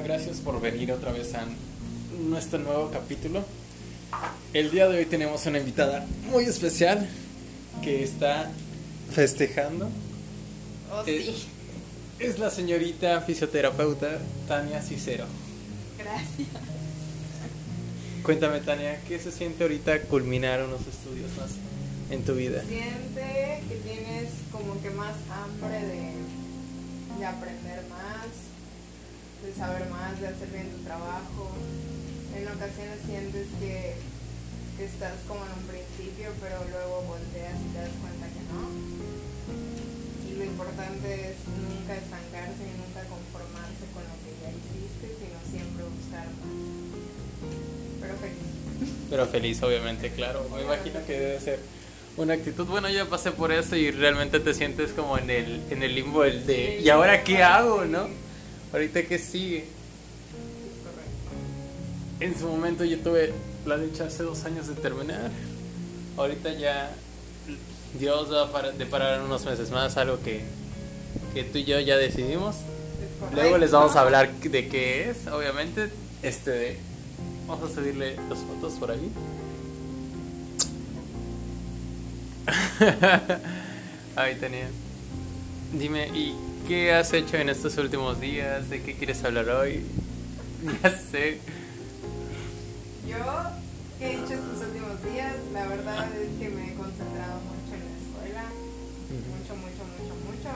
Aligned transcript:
Hola, 0.00 0.14
gracias 0.16 0.38
por 0.38 0.58
venir 0.62 0.90
otra 0.92 1.12
vez 1.12 1.34
a 1.34 1.44
nuestro 2.18 2.58
nuevo 2.58 2.90
capítulo. 2.90 3.44
El 4.54 4.70
día 4.70 4.88
de 4.88 4.96
hoy 4.96 5.04
tenemos 5.04 5.44
una 5.44 5.58
invitada 5.58 6.06
muy 6.30 6.44
especial 6.44 7.06
que 7.82 8.02
está 8.02 8.50
festejando. 9.10 9.90
Oh, 10.90 11.02
Eh, 11.06 11.22
sí. 11.26 11.46
Es 12.18 12.38
la 12.38 12.50
señorita 12.50 13.20
fisioterapeuta 13.20 14.18
Tania 14.48 14.80
Cicero. 14.80 15.26
Gracias. 15.98 16.48
Cuéntame, 18.22 18.60
Tania, 18.60 19.02
¿qué 19.06 19.18
se 19.18 19.30
siente 19.30 19.64
ahorita 19.64 20.00
culminar 20.04 20.64
unos 20.64 20.80
estudios 20.80 21.30
más 21.36 21.50
en 22.10 22.24
tu 22.24 22.34
vida? 22.34 22.62
Siente 22.66 23.62
que 23.68 23.74
tienes 23.84 24.30
como 24.50 24.80
que 24.80 24.88
más 24.90 25.14
hambre 25.30 25.78
de, 25.78 27.18
de 27.18 27.26
aprender 27.26 27.82
más, 27.90 28.49
de 29.42 29.54
saber 29.54 29.88
más, 29.88 30.20
de 30.20 30.28
hacer 30.28 30.48
bien 30.48 30.70
tu 30.70 30.84
trabajo. 30.84 31.56
En 32.36 32.46
ocasiones 32.46 33.00
sientes 33.06 33.46
que, 33.58 33.96
que 34.76 34.84
estás 34.84 35.16
como 35.26 35.44
en 35.44 35.52
un 35.52 35.64
principio, 35.66 36.30
pero 36.40 36.62
luego 36.70 37.02
volteas 37.08 37.56
y 37.58 37.68
te 37.72 37.78
das 37.80 37.96
cuenta 38.00 38.26
que 38.28 38.42
no. 38.52 38.62
Y 40.28 40.38
lo 40.38 40.44
importante 40.44 41.08
es 41.32 41.38
nunca 41.48 41.96
estancarse 41.96 42.62
y 42.62 42.74
nunca 42.78 43.00
conformarse 43.08 43.84
con 43.92 44.04
lo 44.04 44.16
que 44.22 44.30
ya 44.40 44.50
hiciste, 44.52 45.06
sino 45.18 45.36
siempre 45.48 45.84
buscar 45.88 46.26
más. 46.38 46.54
Pero 48.00 48.14
feliz. 48.20 48.48
Pero 49.10 49.26
feliz, 49.26 49.62
obviamente, 49.62 50.10
claro. 50.12 50.46
Me 50.54 50.62
imagino 50.62 51.00
que 51.06 51.18
debe 51.18 51.40
ser 51.40 51.58
una 52.16 52.34
actitud. 52.34 52.66
Bueno, 52.66 52.88
yo 52.88 53.08
pasé 53.08 53.32
por 53.32 53.52
eso 53.52 53.74
y 53.74 53.90
realmente 53.90 54.38
te 54.38 54.54
sientes 54.54 54.92
como 54.92 55.18
en 55.18 55.30
el, 55.30 55.62
en 55.70 55.82
el 55.82 55.94
limbo 55.94 56.24
el 56.24 56.46
de, 56.46 56.80
¿y 56.80 56.88
ahora 56.88 57.24
qué 57.24 57.42
hago, 57.42 57.84
no? 57.84 58.08
Ahorita 58.72 59.02
qué 59.04 59.18
sigue. 59.18 59.64
En 62.20 62.38
su 62.38 62.46
momento 62.46 62.84
yo 62.84 62.98
tuve 62.98 63.32
la 63.66 63.78
dicha 63.78 64.04
hace 64.04 64.22
dos 64.22 64.44
años 64.44 64.68
de 64.68 64.74
terminar. 64.74 65.30
Ahorita 66.16 66.52
ya 66.52 66.90
Dios 67.98 68.32
va 68.32 68.44
a 68.44 68.52
para- 68.52 68.72
deparar 68.72 69.18
en 69.18 69.22
unos 69.26 69.44
meses 69.44 69.70
más 69.70 69.96
algo 69.96 70.20
que, 70.22 70.42
que 71.34 71.44
tú 71.44 71.58
y 71.58 71.64
yo 71.64 71.80
ya 71.80 71.96
decidimos. 71.96 72.56
Luego 73.34 73.58
les 73.58 73.70
vamos 73.70 73.96
a 73.96 74.00
hablar 74.02 74.32
de 74.32 74.68
qué 74.68 75.10
es, 75.10 75.26
obviamente. 75.26 75.90
Este, 76.22 76.76
vamos 77.46 77.70
a 77.70 77.74
subirle 77.74 78.16
las 78.28 78.38
fotos 78.38 78.74
por 78.74 78.90
ahí. 78.90 79.10
Ahí 84.16 84.34
tenía. 84.36 84.68
Dime, 85.72 86.08
¿y 86.08 86.34
qué 86.70 86.92
has 86.92 87.12
hecho 87.12 87.36
en 87.36 87.48
estos 87.48 87.76
últimos 87.78 88.20
días? 88.20 88.70
¿De 88.70 88.80
qué 88.80 88.94
quieres 88.94 89.24
hablar 89.24 89.48
hoy? 89.48 89.82
Ya 90.82 90.90
sé. 90.90 91.40
Yo, 93.08 93.16
¿qué 93.98 94.06
he 94.06 94.12
hecho 94.12 94.34
estos 94.34 94.68
últimos 94.68 95.02
días? 95.02 95.34
La 95.52 95.66
verdad 95.66 96.06
es 96.14 96.28
que 96.38 96.48
me 96.48 96.70
he 96.70 96.74
concentrado 96.74 97.40
mucho 97.42 97.74
en 97.74 97.82
la 97.82 97.96
escuela. 97.98 98.44
Mucho, 99.10 99.56
mucho, 99.56 99.82
mucho, 99.98 100.14
mucho. 100.30 100.52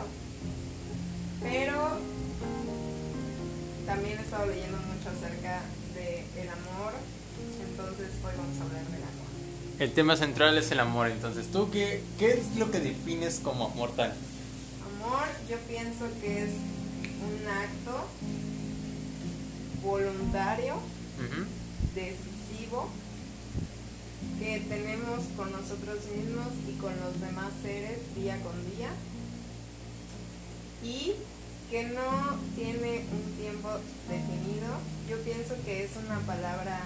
Pero 1.43 1.99
también 3.85 4.17
he 4.17 4.23
estado 4.23 4.47
leyendo 4.47 4.79
mucho 4.87 5.11
acerca 5.11 5.63
del 5.97 6.49
amor. 6.49 6.93
Entonces 7.69 8.11
hoy 8.23 8.33
vamos 8.39 8.61
a 8.61 8.63
hablar 8.63 8.85
del 8.85 9.03
amor. 9.03 9.81
El 9.81 9.93
tema 9.93 10.17
central 10.17 10.57
es 10.59 10.71
el 10.71 10.79
amor, 10.79 11.09
entonces, 11.09 11.49
¿tú 11.51 11.73
qué, 11.73 12.05
qué 12.21 12.35
es 12.35 12.55
lo 12.57 12.71
que 12.71 12.79
defines 12.79 13.41
como 13.43 13.67
amor 13.67 13.91
tan? 13.97 14.13
Yo 15.49 15.59
pienso 15.69 16.07
que 16.23 16.45
es 16.45 16.51
un 16.51 17.47
acto 17.47 18.09
voluntario, 19.83 20.77
decisivo, 21.95 22.89
que 24.39 24.61
tenemos 24.69 25.21
con 25.37 25.53
nosotros 25.53 25.99
mismos 26.17 26.49
y 26.67 26.79
con 26.79 26.93
los 26.99 27.21
demás 27.21 27.53
seres 27.63 27.99
día 28.17 28.41
con 28.41 28.53
día 28.75 28.89
y 30.83 31.13
que 31.71 31.85
no 31.89 32.39
tiene 32.57 33.05
un 33.13 33.37
tiempo 33.39 33.69
definido. 34.09 34.81
Yo 35.09 35.19
pienso 35.25 35.55
que 35.65 35.85
es 35.85 35.91
una 35.97 36.21
palabra 36.21 36.81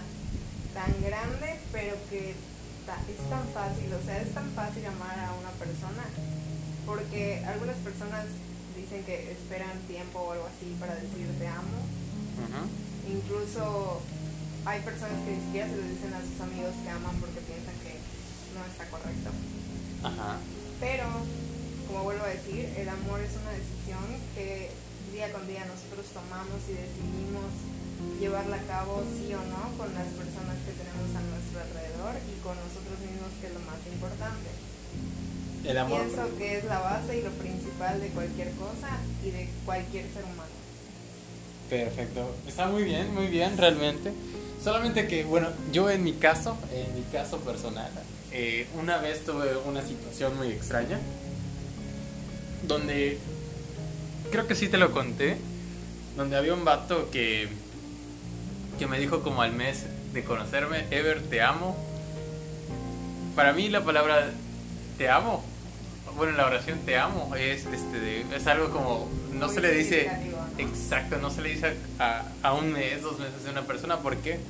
tan 0.75 0.93
grande, 1.01 1.61
pero 1.71 1.95
que 2.11 2.31
es 2.31 3.31
tan 3.31 3.47
fácil, 3.55 3.95
o 3.95 4.05
sea, 4.05 4.21
es 4.21 4.35
tan 4.35 4.51
fácil 4.51 4.85
amar 4.87 5.19
a 5.21 5.35
una 5.35 5.51
persona, 5.51 6.03
porque 6.87 7.45
algunas 7.47 7.77
personas 7.77 8.27
dicen 8.79 9.03
que 9.05 9.33
esperan 9.33 9.75
tiempo 9.91 10.19
o 10.21 10.33
algo 10.33 10.47
así 10.47 10.75
para 10.79 10.95
decir 10.95 11.27
te 11.39 11.47
amo. 11.47 11.83
Incluso 13.11 14.01
hay 14.65 14.81
personas 14.81 15.19
que 15.25 15.35
ni 15.35 15.43
siquiera 15.43 15.67
se 15.67 15.77
lo 15.77 15.83
dicen 15.83 16.13
a 16.15 16.21
sus 16.23 16.39
amigos 16.41 16.73
que 16.85 16.91
aman 16.91 17.17
porque 17.19 17.41
piensan 17.43 17.75
que 17.83 17.99
no 18.55 18.63
está 18.63 18.85
correcto. 18.91 19.31
Ajá. 20.05 20.39
Pero, 20.79 21.07
como 21.89 22.05
vuelvo 22.05 22.25
a 22.25 22.37
decir, 22.37 22.71
el 22.77 22.89
amor 22.89 23.21
es 23.21 23.35
una 23.35 23.51
decisión 23.57 24.07
que 24.35 24.71
día 25.11 25.33
con 25.33 25.47
día 25.49 25.65
nosotros 25.67 26.07
tomamos 26.15 26.63
y 26.69 26.79
decidimos 26.79 27.51
llevarla 28.21 28.57
a 28.61 28.67
cabo 28.71 29.03
sí 29.11 29.33
o 29.35 29.43
no 29.43 29.75
con 29.75 29.91
las 29.95 30.07
personas 30.15 30.55
que 30.63 30.77
tenemos 30.79 31.11
a 31.17 31.23
nuestro 31.27 31.59
alrededor 31.59 32.15
y 32.29 32.35
con 32.45 32.55
nosotros 32.55 32.99
mismos, 33.03 33.35
que 33.41 33.51
es 33.51 33.55
lo 33.55 33.63
más 33.67 33.83
importante. 33.91 34.51
El 35.65 35.79
amor. 35.79 36.03
Pienso 36.03 36.37
que 36.37 36.59
es 36.59 36.65
la 36.65 36.79
base 36.79 37.19
y 37.19 37.23
lo 37.23 37.31
principal 37.31 38.01
de 38.01 38.09
cualquier 38.09 38.51
cosa 38.53 38.99
y 39.25 39.31
de 39.31 39.49
cualquier 39.65 40.05
ser 40.13 40.25
humano. 40.25 40.51
Perfecto. 41.69 42.35
Está 42.47 42.67
muy 42.67 42.85
bien, 42.85 43.13
muy 43.15 43.27
bien, 43.27 43.57
realmente. 43.59 44.13
Solamente 44.63 45.07
que, 45.07 45.25
bueno, 45.25 45.49
yo 45.73 45.91
en 45.91 46.03
mi 46.03 46.15
caso, 46.15 46.57
en 46.73 46.95
mi 46.95 47.03
caso 47.13 47.39
personal, 47.41 47.91
eh, 48.33 48.67
una 48.81 48.99
vez 48.99 49.25
tuve 49.25 49.57
una 49.67 49.83
situación 49.83 50.37
muy 50.37 50.49
extraña. 50.49 50.99
Donde, 52.67 53.19
creo 54.31 54.47
que 54.47 54.55
sí 54.55 54.69
te 54.69 54.79
lo 54.79 54.93
conté, 54.93 55.37
donde 56.17 56.37
había 56.37 56.55
un 56.55 56.65
vato 56.65 57.11
que, 57.11 57.49
que 58.79 58.87
me 58.87 58.99
dijo 58.99 59.23
como 59.23 59.43
al 59.43 59.53
mes 59.53 59.85
de 60.13 60.25
conocerme, 60.25 60.87
Ever, 60.91 61.23
te 61.23 61.43
amo. 61.43 61.77
Para 63.37 63.53
mí 63.53 63.69
la 63.69 63.85
palabra 63.85 64.33
te 64.99 65.09
amo, 65.09 65.43
bueno, 66.17 66.33
la 66.37 66.47
oración 66.47 66.81
te 66.85 66.99
amo 66.99 67.35
es, 67.37 67.65
este, 67.67 68.01
de- 68.01 68.37
es 68.37 68.47
algo 68.47 68.71
como, 68.71 69.09
no 69.33 69.47
Muy 69.47 69.55
se 69.55 69.61
le 69.61 69.73
dice... 69.73 70.11
Exacto, 70.59 71.19
no 71.19 71.31
se 71.31 71.41
le 71.41 71.51
dice 71.51 71.77
a, 72.01 72.25
a 72.43 72.53
un 72.53 72.73
mes, 72.73 73.01
dos 73.01 73.17
meses 73.21 73.45
de 73.45 73.51
una 73.51 73.63
persona. 73.63 73.99
¿Por 73.99 74.17
qué? 74.17 74.41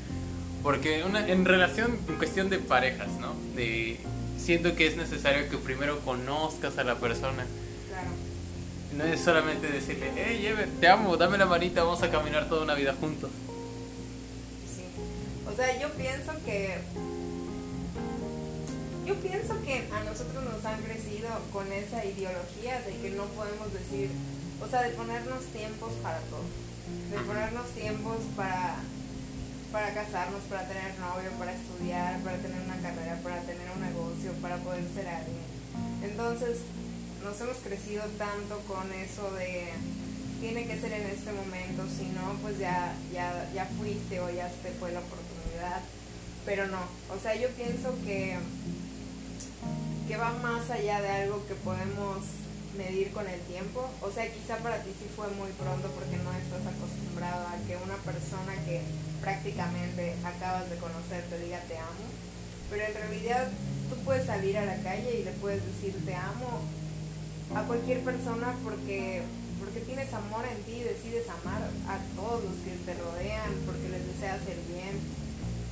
Porque 0.62 1.04
una, 1.04 1.28
en 1.28 1.44
relación, 1.44 1.98
en 2.08 2.14
cuestión 2.16 2.48
de 2.48 2.58
parejas, 2.58 3.08
¿no? 3.20 3.34
De, 3.54 4.00
siento 4.38 4.74
que 4.74 4.86
es 4.86 4.96
necesario 4.96 5.50
que 5.50 5.58
primero 5.58 6.00
conozcas 6.00 6.78
a 6.78 6.84
la 6.84 6.94
persona. 6.94 7.44
Claro. 7.88 8.08
No 8.96 9.04
es 9.04 9.20
solamente 9.20 9.66
decirle, 9.66 10.10
hey, 10.16 10.46
Ever, 10.46 10.66
te 10.80 10.88
amo, 10.88 11.14
dame 11.18 11.36
la 11.36 11.44
manita, 11.44 11.82
vamos 11.84 12.02
a 12.02 12.10
caminar 12.10 12.48
toda 12.48 12.62
una 12.62 12.74
vida 12.74 12.94
juntos. 12.98 13.30
Sí. 14.74 14.84
O 15.46 15.54
sea, 15.54 15.78
yo 15.78 15.90
pienso 15.90 16.32
que. 16.46 16.78
Yo 19.08 19.14
pienso 19.24 19.56
que 19.64 19.88
a 19.90 20.04
nosotros 20.04 20.44
nos 20.44 20.62
han 20.66 20.82
crecido 20.82 21.30
con 21.50 21.64
esa 21.72 22.04
ideología 22.04 22.82
de 22.82 22.92
que 23.00 23.08
no 23.16 23.24
podemos 23.32 23.72
decir. 23.72 24.10
O 24.60 24.68
sea, 24.68 24.82
de 24.82 24.90
ponernos 24.90 25.46
tiempos 25.46 25.94
para 26.02 26.18
todo. 26.28 26.44
De 27.10 27.16
ponernos 27.24 27.70
tiempos 27.70 28.18
para. 28.36 28.76
Para 29.72 29.94
casarnos, 29.94 30.42
para 30.50 30.68
tener 30.68 30.98
novio, 31.00 31.30
para 31.38 31.52
estudiar, 31.52 32.20
para 32.20 32.36
tener 32.36 32.60
una 32.60 32.76
carrera, 32.76 33.18
para 33.22 33.40
tener 33.42 33.68
un 33.74 33.80
negocio, 33.80 34.32
para 34.42 34.58
poder 34.58 34.84
ser 34.94 35.08
alguien. 35.08 35.40
Entonces, 36.02 36.58
nos 37.24 37.40
hemos 37.40 37.56
crecido 37.58 38.04
tanto 38.18 38.60
con 38.68 38.92
eso 38.92 39.30
de 39.36 39.72
tiene 40.40 40.66
que 40.66 40.80
ser 40.80 40.92
en 40.92 41.06
este 41.08 41.32
momento, 41.32 41.82
si 41.96 42.06
no, 42.12 42.36
pues 42.42 42.58
ya, 42.58 42.94
ya, 43.12 43.50
ya 43.54 43.64
fuiste 43.78 44.20
o 44.20 44.30
ya 44.30 44.48
te 44.62 44.70
fue 44.72 44.92
la 44.92 45.00
oportunidad. 45.00 45.80
Pero 46.44 46.66
no, 46.68 46.80
o 47.14 47.20
sea, 47.20 47.34
yo 47.34 47.48
pienso 47.50 47.94
que, 48.06 48.38
que 50.06 50.16
va 50.16 50.32
más 50.42 50.70
allá 50.70 51.00
de 51.00 51.08
algo 51.08 51.46
que 51.46 51.54
podemos 51.54 52.24
medir 52.76 53.12
con 53.12 53.26
el 53.26 53.40
tiempo. 53.42 53.90
O 54.02 54.10
sea, 54.10 54.30
quizá 54.32 54.56
para 54.58 54.82
ti 54.82 54.90
sí 54.98 55.06
fue 55.14 55.28
muy 55.34 55.50
pronto 55.52 55.88
porque 55.92 56.16
no 56.16 56.32
estás 56.32 56.64
acostumbrado 56.64 57.46
a 57.48 57.56
que 57.66 57.76
una 57.76 57.96
persona 58.06 58.54
que 58.64 58.82
prácticamente 59.20 60.14
acabas 60.24 60.70
de 60.70 60.76
conocer 60.76 61.24
te 61.28 61.38
diga 61.38 61.60
te 61.68 61.76
amo. 61.76 62.06
Pero 62.70 62.84
en 62.84 62.94
realidad 62.94 63.48
tú 63.90 63.96
puedes 64.04 64.26
salir 64.26 64.56
a 64.58 64.64
la 64.64 64.76
calle 64.82 65.20
y 65.20 65.24
le 65.24 65.32
puedes 65.32 65.64
decir 65.64 65.94
te 66.04 66.14
amo 66.14 66.62
a 67.54 67.62
cualquier 67.62 68.00
persona 68.04 68.54
porque 68.62 69.22
porque 69.58 69.80
tienes 69.80 70.12
amor 70.14 70.46
en 70.46 70.62
ti 70.62 70.80
y 70.80 70.84
decides 70.84 71.26
amar 71.42 71.58
a 71.90 71.98
todos 72.14 72.44
los 72.44 72.54
que 72.62 72.78
te 72.86 72.94
rodean, 72.94 73.50
porque 73.66 73.88
les 73.90 74.06
deseas 74.06 74.38
el 74.46 74.62
bien, 74.72 74.94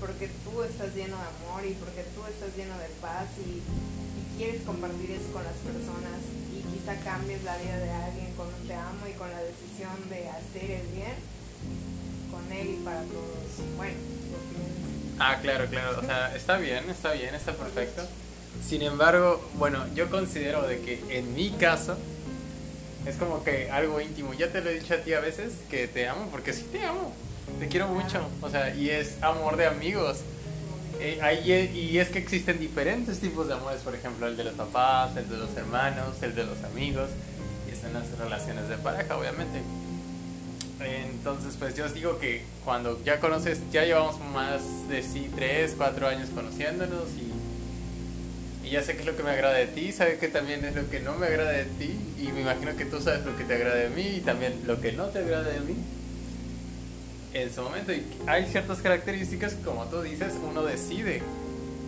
porque 0.01 0.29
tú 0.45 0.63
estás 0.63 0.95
lleno 0.95 1.17
de 1.17 1.29
amor 1.41 1.65
y 1.65 1.75
porque 1.75 2.05
tú 2.15 2.25
estás 2.29 2.57
lleno 2.57 2.77
de 2.79 2.89
paz 3.01 3.27
y, 3.41 3.63
quieres 4.37 4.61
compartir 4.67 5.13
eso 5.13 5.33
con 5.33 5.43
las 5.45 5.57
personas 5.65 6.21
y 6.53 6.61
quizá 6.69 6.95
cambies 7.01 7.43
la 7.43 7.57
vida 7.57 7.79
de 7.79 7.91
alguien 7.91 8.35
con 8.37 8.49
un 8.49 8.69
te 8.69 8.75
amo 8.75 9.09
y 9.09 9.17
con 9.17 9.31
la 9.31 9.41
decisión 9.41 9.97
de 10.11 10.29
hacer 10.29 10.71
el 10.73 10.87
bien 10.89 11.17
con 12.31 12.53
él 12.53 12.77
y 12.79 12.85
para 12.85 13.01
todos. 13.05 13.77
Bueno, 13.79 13.97
Ah, 15.19 15.39
claro, 15.41 15.67
claro. 15.67 15.99
O 15.99 16.05
sea, 16.05 16.35
está 16.37 16.59
bien, 16.59 16.89
está 16.91 17.13
bien, 17.13 17.35
está 17.35 17.53
perfecto. 17.53 18.03
Sin 18.67 18.83
embargo, 18.83 19.43
bueno, 19.55 19.85
yo 19.95 20.11
considero 20.11 20.67
de 20.67 20.81
que 20.81 21.03
en 21.09 21.35
mi 21.35 21.51
caso 21.51 21.97
es 23.07 23.17
como 23.17 23.43
que 23.43 23.71
algo 23.71 24.01
íntimo. 24.01 24.35
Ya 24.35 24.53
te 24.53 24.61
lo 24.61 24.71
he 24.71 24.79
dicho 24.79 24.95
a 24.95 24.99
ti 24.99 25.15
a 25.15 25.21
veces 25.21 25.55
que 25.71 25.89
te 25.89 26.09
amo, 26.09 26.29
porque 26.31 26.53
sí 26.53 26.67
te 26.71 26.85
amo. 26.85 27.15
Te 27.59 27.69
quiero 27.69 27.89
mucho. 27.89 28.21
O 28.43 28.51
sea, 28.51 28.75
y 28.75 28.91
es 28.91 29.23
amor 29.23 29.57
de 29.57 29.67
amigos. 29.67 30.19
Eh, 31.01 31.19
ahí 31.23 31.51
y 31.75 31.99
es 31.99 32.09
que 32.09 32.19
existen 32.19 32.59
diferentes 32.59 33.21
tipos 33.21 33.49
de 33.49 33.55
amores, 33.55 33.81
por 33.81 33.95
ejemplo, 33.95 34.27
el 34.27 34.37
de 34.37 34.45
los 34.45 34.55
papás, 34.55 35.17
el 35.17 35.29
de 35.29 35.37
los 35.37 35.55
hermanos, 35.57 36.23
el 36.23 36.35
de 36.35 36.45
los 36.45 36.63
amigos, 36.65 37.11
y 37.69 37.73
están 37.73 37.93
las 37.93 38.11
relaciones 38.19 38.69
de 38.69 38.77
pareja, 38.79 39.17
obviamente. 39.17 39.61
Entonces, 40.81 41.57
pues 41.59 41.75
yo 41.75 41.85
os 41.87 41.95
digo 41.95 42.19
que 42.19 42.45
cuando 42.65 43.03
ya 43.05 43.21
conoces, 43.21 43.61
ya 43.73 43.85
llevamos 43.85 44.19
más 44.33 44.63
de 44.89 45.03
sí, 45.03 45.31
3, 45.35 45.75
4 45.77 46.09
años 46.09 46.29
conociéndonos 46.35 47.09
y, 47.17 48.67
y 48.67 48.71
ya 48.71 48.83
sé 48.83 48.95
qué 48.95 49.01
es 49.01 49.07
lo 49.07 49.17
que 49.17 49.23
me 49.23 49.31
agrada 49.31 49.55
de 49.55 49.67
ti, 49.67 49.93
sabe 49.93 50.19
que 50.19 50.29
también 50.29 50.65
es 50.65 50.75
lo 50.75 50.89
que 50.89 51.01
no 51.01 51.15
me 51.15 51.27
agrada 51.27 51.53
de 51.53 51.65
ti 51.65 51.99
y 52.19 52.29
me 52.33 52.43
imagino 52.43 52.77
que 52.77 52.85
tú 52.85 53.01
sabes 53.01 53.25
lo 53.25 53.37
que 53.37 53.45
te 53.45 53.55
agrada 53.55 53.77
de 53.77 53.89
mí 53.91 54.17
y 54.17 54.21
también 54.21 54.63
lo 54.67 54.81
que 54.81 54.93
no 54.93 55.07
te 55.07 55.21
agrada 55.21 55.45
de 55.45 55.61
mí 55.61 55.77
en 57.43 57.55
su 57.55 57.63
momento. 57.63 57.93
Y 57.93 58.05
hay 58.27 58.47
ciertas 58.47 58.79
características, 58.79 59.55
como 59.65 59.85
tú 59.87 60.03
dices, 60.03 60.35
uno 60.43 60.63
decide 60.63 61.23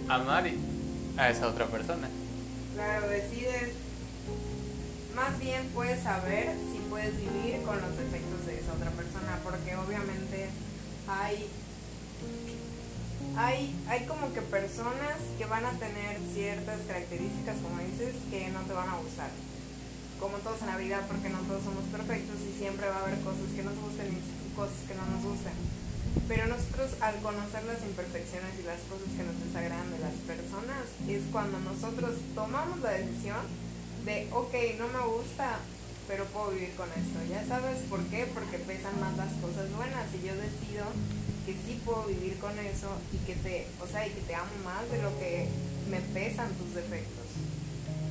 amar 0.09 0.45
a 1.17 1.31
esa 1.31 1.49
otra 1.49 1.67
persona. 1.67 2.09
Claro, 2.75 3.09
decides, 3.09 3.73
más 5.15 5.39
bien 5.39 5.69
puedes 5.75 6.03
saber 6.03 6.55
si 6.71 6.79
puedes 6.89 7.17
vivir 7.17 7.63
con 7.63 7.81
los 7.81 7.97
defectos 7.97 8.47
de 8.47 8.61
esa 8.61 8.73
otra 8.73 8.91
persona, 8.91 9.39
porque 9.43 9.75
obviamente 9.77 10.49
hay, 11.09 11.47
hay, 13.37 13.75
hay 13.89 14.07
como 14.07 14.33
que 14.33 14.43
personas 14.43 15.17
que 15.39 15.45
van 15.47 15.65
a 15.65 15.73
tener 15.73 16.19
ciertas 16.33 16.81
características, 16.87 17.57
como 17.63 17.81
dices, 17.81 18.15
que 18.31 18.49
no 18.51 18.61
te 18.61 18.73
van 18.73 18.89
a 18.89 18.97
gustar. 18.99 19.31
Como 20.21 20.37
todos 20.39 20.61
en 20.63 20.67
la 20.67 20.77
vida, 20.77 21.05
porque 21.07 21.29
no 21.29 21.39
todos 21.47 21.63
somos 21.63 21.85
perfectos 21.93 22.37
y 22.43 22.59
siempre 22.59 22.89
va 22.89 22.97
a 22.97 23.03
haber 23.03 23.21
cosas 23.21 23.47
que 23.55 23.63
nos 23.63 23.75
gusten 23.79 24.13
y 24.13 24.38
cosas 24.59 24.83
que 24.91 24.99
no 24.99 25.07
nos 25.07 25.23
gusten. 25.23 25.55
Pero 26.27 26.51
nosotros 26.51 26.99
al 26.99 27.15
conocer 27.23 27.63
las 27.63 27.79
imperfecciones 27.87 28.59
y 28.59 28.67
las 28.67 28.83
cosas 28.91 29.07
que 29.15 29.23
nos 29.23 29.39
desagradan 29.39 29.95
de 29.95 30.03
las 30.03 30.19
personas 30.27 30.83
es 31.07 31.23
cuando 31.31 31.63
nosotros 31.63 32.19
tomamos 32.35 32.83
la 32.83 32.99
decisión 32.99 33.47
de, 34.03 34.27
ok, 34.35 34.83
no 34.83 34.91
me 34.91 35.03
gusta, 35.15 35.63
pero 36.11 36.27
puedo 36.35 36.51
vivir 36.51 36.75
con 36.75 36.91
esto. 36.91 37.23
Ya 37.31 37.47
sabes 37.47 37.87
por 37.87 38.03
qué, 38.11 38.27
porque 38.35 38.59
pesan 38.59 38.99
más 38.99 39.15
las 39.15 39.31
cosas 39.39 39.71
buenas 39.79 40.11
y 40.11 40.27
yo 40.27 40.35
decido 40.35 40.91
que 41.47 41.55
sí 41.55 41.79
puedo 41.87 42.11
vivir 42.11 42.37
con 42.43 42.59
eso 42.59 42.91
y 43.15 43.19
que 43.23 43.39
te, 43.39 43.69
o 43.79 43.87
sea, 43.87 44.07
y 44.07 44.11
que 44.11 44.27
te 44.27 44.35
amo 44.35 44.51
más 44.65 44.91
de 44.91 44.99
lo 45.01 45.15
que 45.23 45.47
me 45.87 46.01
pesan 46.13 46.51
tus 46.59 46.75
defectos. 46.75 47.31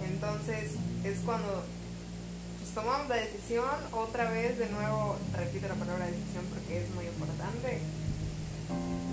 Entonces 0.08 0.80
es 1.04 1.20
cuando 1.26 1.66
tomamos 2.78 3.10
la 3.10 3.16
decisión, 3.16 3.66
otra 3.92 4.30
vez 4.30 4.60
de 4.60 4.70
nuevo 4.70 5.18
repito 5.36 5.68
la 5.68 5.74
palabra 5.74 6.06
decisión 6.06 6.46
porque 6.54 6.84
es 6.84 6.90
muy 6.94 7.06
importante, 7.06 7.80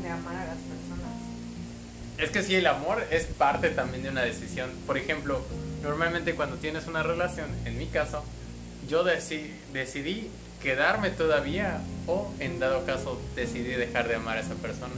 de 0.02 0.08
amar 0.10 0.36
a 0.36 0.44
las 0.44 0.56
personas. 0.56 1.14
Es 2.18 2.28
que 2.30 2.42
sí, 2.42 2.56
el 2.56 2.66
amor 2.66 3.02
es 3.10 3.24
parte 3.24 3.70
también 3.70 4.02
de 4.02 4.10
una 4.10 4.20
decisión. 4.20 4.70
Por 4.86 4.98
ejemplo, 4.98 5.40
normalmente 5.82 6.34
cuando 6.34 6.56
tienes 6.56 6.86
una 6.88 7.02
relación, 7.02 7.48
en 7.64 7.78
mi 7.78 7.86
caso, 7.86 8.22
yo 8.86 9.02
deci- 9.02 9.50
decidí 9.72 10.28
quedarme 10.62 11.08
todavía 11.08 11.80
o 12.06 12.30
en 12.40 12.58
dado 12.60 12.84
caso 12.84 13.18
decidí 13.34 13.70
dejar 13.72 14.08
de 14.08 14.16
amar 14.16 14.36
a 14.36 14.40
esa 14.40 14.54
persona. 14.56 14.92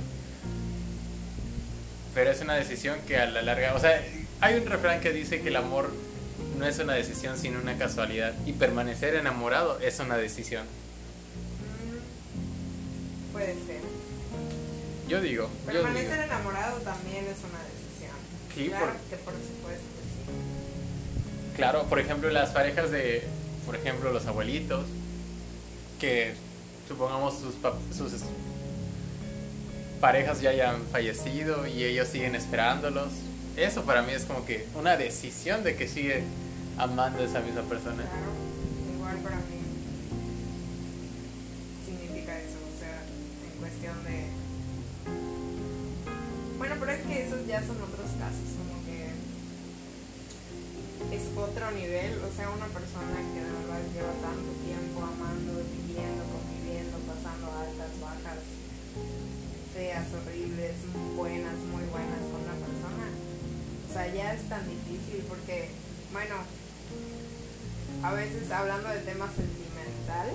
Pero 2.15 2.33
es 2.33 2.41
una 2.41 2.55
decisión 2.55 2.99
que 3.07 3.17
a 3.17 3.27
la 3.27 3.43
larga, 3.43 3.75
o 3.75 3.79
sea, 3.79 4.03
hay 4.41 4.57
un 4.57 4.67
refrán 4.67 5.01
que 5.01 5.13
dice 5.13 5.41
que 5.41 5.49
el 5.51 5.57
amor 5.57 5.93
no 6.59 6.67
es 6.67 6.79
una 6.79 6.95
decisión 6.95 7.37
sino 7.39 7.61
una 7.61 7.77
casualidad 7.79 8.33
y 8.47 8.53
permanecer 8.53 9.15
enamorado 9.15 9.79
es 9.81 9.99
una 10.01 10.17
decisión. 10.17 10.65
Mm, 13.29 13.33
puede 13.33 13.55
ser. 13.55 13.81
Yo 15.09 15.21
digo, 15.21 15.49
yo 15.67 15.73
digo. 15.73 15.85
Permanecer 15.85 16.21
enamorado 16.21 16.79
también 16.81 17.25
es 17.27 17.39
una 17.49 17.61
decisión. 17.63 18.17
Sí, 18.55 18.69
claro 18.69 18.87
por- 18.87 18.97
que 19.11 19.17
por 19.25 19.35
supuesto 19.35 19.85
que 19.97 20.03
sí. 20.03 21.57
Claro, 21.57 21.85
por 21.85 21.99
ejemplo, 22.01 22.29
las 22.31 22.51
parejas 22.51 22.91
de, 22.91 23.23
por 23.65 23.77
ejemplo, 23.77 24.13
los 24.13 24.27
abuelitos, 24.27 24.85
que 26.01 26.35
supongamos 26.89 27.35
sus, 27.39 27.55
sus 27.97 28.13
parejas 30.01 30.41
ya 30.41 30.51
hayan 30.51 30.83
fallecido 30.93 31.67
y 31.67 31.85
ellos 31.85 32.09
siguen 32.09 32.35
esperándolos. 32.35 33.09
Eso 33.57 33.85
para 33.85 34.03
mí 34.03 34.13
es 34.13 34.25
como 34.25 34.45
que 34.45 34.67
una 34.75 34.97
decisión 34.99 35.65
de 35.65 35.77
que 35.77 35.89
sigue 35.89 36.23
amando 36.79 37.19
a 37.21 37.25
esa 37.25 37.41
misma 37.41 37.63
persona. 37.63 38.03
Claro, 38.03 38.33
igual 38.95 39.17
para 39.19 39.37
mí 39.37 39.61
significa 41.85 42.39
eso, 42.39 42.59
o 42.61 42.77
sea, 42.79 43.01
en 43.01 43.59
cuestión 43.59 44.05
de... 44.05 44.29
Bueno, 46.59 46.75
pero 46.81 46.93
es 46.93 47.03
que 47.07 47.27
esos 47.27 47.47
ya 47.47 47.61
son 47.65 47.81
otros 47.81 48.11
casos, 48.21 48.49
como 48.61 48.85
que 48.85 49.13
es 51.17 51.23
otro 51.37 51.71
nivel, 51.73 52.21
o 52.21 52.31
sea, 52.35 52.51
una 52.51 52.67
persona 52.67 53.17
que 53.33 53.41
de 53.41 53.53
verdad 53.57 53.81
lleva 53.93 54.13
tanto 54.21 54.51
tiempo 54.65 55.01
amando, 55.01 55.63
viviendo, 55.73 56.25
conviviendo, 56.29 56.97
pasando 57.09 57.47
altas, 57.57 57.93
bajas, 58.01 58.41
feas, 59.73 60.09
horribles, 60.13 60.77
buenas, 61.17 61.57
muy 61.73 61.85
buenas 61.89 62.21
con 62.33 62.41
una 62.45 62.57
persona. 62.61 63.07
O 63.89 63.93
sea, 63.93 64.13
ya 64.13 64.35
es 64.35 64.49
tan 64.49 64.65
difícil 64.69 65.25
porque, 65.29 65.71
bueno, 66.13 66.37
a 68.03 68.13
veces 68.13 68.51
hablando 68.51 68.89
de 68.89 68.99
tema 69.01 69.27
sentimental, 69.35 70.31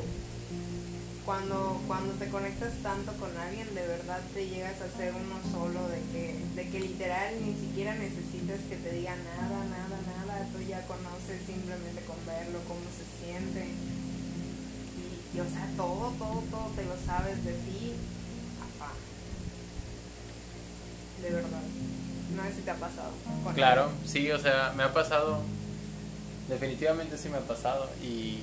cuando, 1.25 1.79
cuando 1.87 2.13
te 2.15 2.29
conectas 2.29 2.73
tanto 2.81 3.13
con 3.13 3.29
alguien, 3.37 3.73
de 3.75 3.87
verdad 3.87 4.19
te 4.33 4.49
llegas 4.49 4.81
a 4.81 4.97
ser 4.97 5.13
uno 5.13 5.37
solo, 5.51 5.87
de 5.87 6.01
que, 6.11 6.43
de 6.55 6.69
que 6.69 6.79
literal 6.79 7.35
ni 7.45 7.53
siquiera 7.53 7.95
necesitas 7.95 8.59
que 8.67 8.75
te 8.75 8.91
diga 8.91 9.15
nada, 9.15 9.63
nada, 9.65 9.99
nada, 10.17 10.47
tú 10.51 10.61
ya 10.61 10.81
conoces 10.87 11.45
simplemente 11.45 12.01
con 12.05 12.17
verlo, 12.25 12.59
cómo 12.67 12.81
se 12.97 13.05
siente. 13.23 13.67
Y, 14.97 15.37
y, 15.37 15.39
o 15.39 15.45
sea, 15.45 15.69
todo, 15.77 16.11
todo, 16.17 16.43
todo 16.49 16.67
te 16.75 16.83
lo 16.85 16.95
sabes 17.05 17.45
de 17.45 17.53
ti. 17.53 17.93
Ajá. 18.59 18.91
De 21.21 21.29
verdad. 21.29 21.61
No 22.35 22.43
sé 22.43 22.53
si 22.55 22.61
te 22.61 22.71
ha 22.71 22.75
pasado. 22.75 23.11
Claro, 23.53 23.91
sí, 24.05 24.31
o 24.31 24.39
sea, 24.39 24.73
me 24.75 24.83
ha 24.83 24.93
pasado, 24.93 25.41
definitivamente 26.51 27.17
sí 27.17 27.29
me 27.29 27.37
ha 27.37 27.41
pasado 27.41 27.89
y 28.03 28.39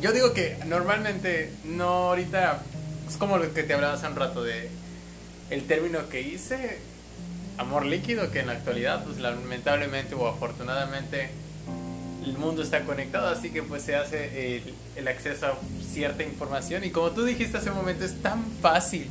yo 0.00 0.12
digo 0.12 0.32
que 0.32 0.56
normalmente 0.66 1.52
no 1.64 2.08
ahorita, 2.08 2.62
es 3.08 3.16
como 3.18 3.36
lo 3.36 3.52
que 3.52 3.62
te 3.62 3.74
hablaba 3.74 3.94
hace 3.94 4.06
un 4.06 4.16
rato 4.16 4.42
de 4.42 4.70
el 5.50 5.66
término 5.66 6.08
que 6.08 6.22
hice, 6.22 6.78
amor 7.58 7.84
líquido, 7.84 8.30
que 8.30 8.40
en 8.40 8.46
la 8.46 8.54
actualidad, 8.54 9.04
pues 9.04 9.18
lamentablemente 9.18 10.14
o 10.14 10.26
afortunadamente 10.26 11.28
el 12.24 12.38
mundo 12.38 12.62
está 12.62 12.84
conectado, 12.84 13.28
así 13.28 13.50
que 13.50 13.62
pues 13.62 13.82
se 13.82 13.96
hace 13.96 14.56
el, 14.56 14.74
el 14.96 15.08
acceso 15.08 15.46
a 15.46 15.58
cierta 15.86 16.22
información 16.22 16.84
y 16.84 16.90
como 16.90 17.10
tú 17.10 17.24
dijiste 17.24 17.58
hace 17.58 17.68
un 17.68 17.76
momento, 17.76 18.06
es 18.06 18.22
tan 18.22 18.42
fácil, 18.62 19.08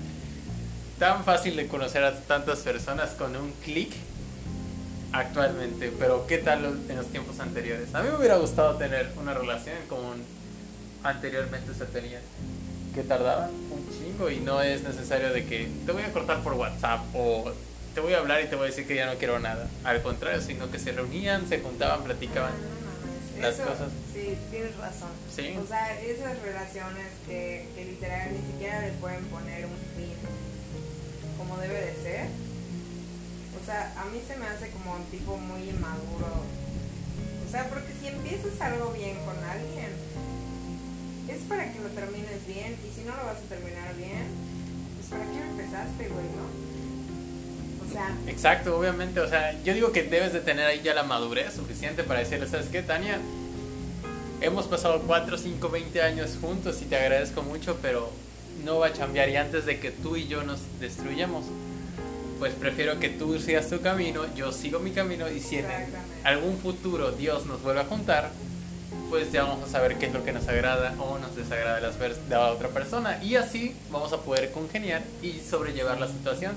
tan 0.97 1.23
fácil 1.23 1.55
de 1.55 1.67
conocer 1.67 2.03
a 2.03 2.19
tantas 2.21 2.59
personas 2.59 3.11
con 3.11 3.35
un 3.35 3.51
clic 3.63 3.93
actualmente, 5.13 5.91
pero 5.97 6.25
¿qué 6.27 6.39
tal 6.39 6.65
en 6.89 6.95
los 6.97 7.07
tiempos 7.07 7.39
anteriores? 7.39 7.93
A 7.93 8.01
mí 8.01 8.09
me 8.09 8.17
hubiera 8.17 8.37
gustado 8.37 8.75
tener 8.77 9.11
una 9.17 9.33
relación 9.33 9.75
como 9.87 10.13
anteriormente 11.03 11.73
se 11.73 11.85
tenía, 11.85 12.19
que 12.95 13.03
tardaba 13.03 13.49
un 13.71 13.87
chingo 13.91 14.29
y 14.29 14.37
no 14.39 14.61
es 14.61 14.83
necesario 14.83 15.31
de 15.31 15.45
que 15.45 15.69
te 15.85 15.91
voy 15.91 16.03
a 16.03 16.11
cortar 16.11 16.41
por 16.41 16.53
WhatsApp 16.53 17.01
o 17.13 17.51
te 17.93 18.01
voy 18.01 18.13
a 18.13 18.19
hablar 18.19 18.41
y 18.43 18.47
te 18.47 18.55
voy 18.55 18.65
a 18.65 18.69
decir 18.69 18.87
que 18.87 18.95
ya 18.95 19.05
no 19.05 19.17
quiero 19.19 19.39
nada. 19.39 19.67
Al 19.83 20.01
contrario, 20.01 20.41
sino 20.41 20.71
que 20.71 20.79
se 20.79 20.91
reunían, 20.91 21.47
se 21.47 21.59
juntaban, 21.59 22.03
platicaban. 22.03 22.51
No, 22.53 23.37
no 23.37 23.41
las 23.47 23.55
eso- 23.55 23.65
cosas. 23.67 23.89
Sí, 24.13 24.35
tienes 24.49 24.75
razón. 24.77 25.09
Sí. 25.35 25.55
O 25.63 25.67
sea, 25.67 25.99
esas 26.01 26.39
relaciones 26.41 27.07
que, 27.27 27.67
que 27.75 27.85
literal 27.85 28.29
ni 28.31 28.51
siquiera 28.51 28.81
le 28.81 28.91
pueden 28.93 29.23
poner 29.25 29.65
un 29.65 29.71
fin 29.95 30.13
como 31.37 31.57
debe 31.57 31.73
de 31.85 31.93
ser. 32.01 32.27
O 33.63 33.65
sea, 33.65 33.93
a 33.95 34.03
mí 34.11 34.19
se 34.27 34.35
me 34.35 34.45
hace 34.45 34.69
como 34.71 34.93
un 34.93 35.05
tipo 35.05 35.37
muy 35.37 35.69
inmaduro. 35.69 36.43
O 37.47 37.49
sea, 37.49 37.69
porque 37.69 37.93
si 37.97 38.07
empiezas 38.07 38.59
algo 38.59 38.91
bien 38.91 39.15
con 39.23 39.37
alguien, 39.41 39.87
es 41.29 41.41
para 41.47 41.71
que 41.71 41.79
lo 41.79 41.87
termines 41.87 42.45
bien. 42.45 42.75
Y 42.83 42.93
si 42.93 43.05
no 43.07 43.15
lo 43.15 43.23
vas 43.23 43.37
a 43.37 43.47
terminar 43.47 43.95
bien, 43.95 44.27
pues 44.97 45.07
para 45.09 45.23
qué 45.31 45.39
empezaste, 45.39 46.09
güey, 46.09 46.25
¿no? 46.35 47.87
O 47.87 47.93
sea, 47.93 48.17
Exacto, 48.27 48.77
obviamente, 48.77 49.21
o 49.21 49.29
sea, 49.29 49.53
yo 49.63 49.73
digo 49.73 49.93
que 49.93 50.03
debes 50.03 50.33
de 50.33 50.41
tener 50.41 50.65
ahí 50.65 50.81
ya 50.83 50.93
la 50.93 51.03
madurez 51.03 51.53
suficiente 51.53 52.03
para 52.03 52.19
decirle, 52.19 52.49
¿sabes 52.49 52.67
qué, 52.67 52.81
Tania? 52.81 53.17
Hemos 54.41 54.65
pasado 54.65 55.03
4, 55.07 55.37
5, 55.37 55.69
20 55.69 56.01
años 56.01 56.37
juntos 56.41 56.81
y 56.81 56.85
te 56.85 56.97
agradezco 56.97 57.43
mucho, 57.43 57.77
pero 57.81 58.11
no 58.65 58.79
va 58.79 58.87
a 58.87 58.91
cambiar 58.91 59.29
y 59.29 59.37
antes 59.37 59.65
de 59.65 59.79
que 59.79 59.91
tú 59.91 60.17
y 60.17 60.27
yo 60.27 60.43
nos 60.43 60.59
destruyamos, 60.81 61.45
pues 62.43 62.55
prefiero 62.55 62.99
que 62.99 63.07
tú 63.07 63.39
sigas 63.39 63.69
tu 63.69 63.79
camino, 63.79 64.25
yo 64.35 64.51
sigo 64.51 64.79
mi 64.79 64.91
camino 64.91 65.29
y 65.29 65.39
si 65.39 65.59
en 65.59 65.65
algún 66.25 66.57
futuro 66.57 67.13
Dios 67.13 67.45
nos 67.45 67.61
vuelve 67.63 67.79
a 67.79 67.85
juntar, 67.85 68.31
pues 69.09 69.31
ya 69.31 69.43
vamos 69.43 69.63
a 69.63 69.71
saber 69.71 69.97
qué 69.97 70.07
es 70.07 70.13
lo 70.13 70.25
que 70.25 70.33
nos 70.33 70.45
agrada 70.49 70.93
o 70.99 71.17
nos 71.19 71.37
desagrada 71.37 71.77
de 71.79 72.15
la 72.27 72.51
otra 72.51 72.67
persona 72.67 73.23
y 73.23 73.35
así 73.35 73.73
vamos 73.89 74.11
a 74.11 74.17
poder 74.17 74.51
congeniar 74.51 75.03
y 75.21 75.39
sobrellevar 75.39 76.01
la 76.01 76.09
situación. 76.09 76.51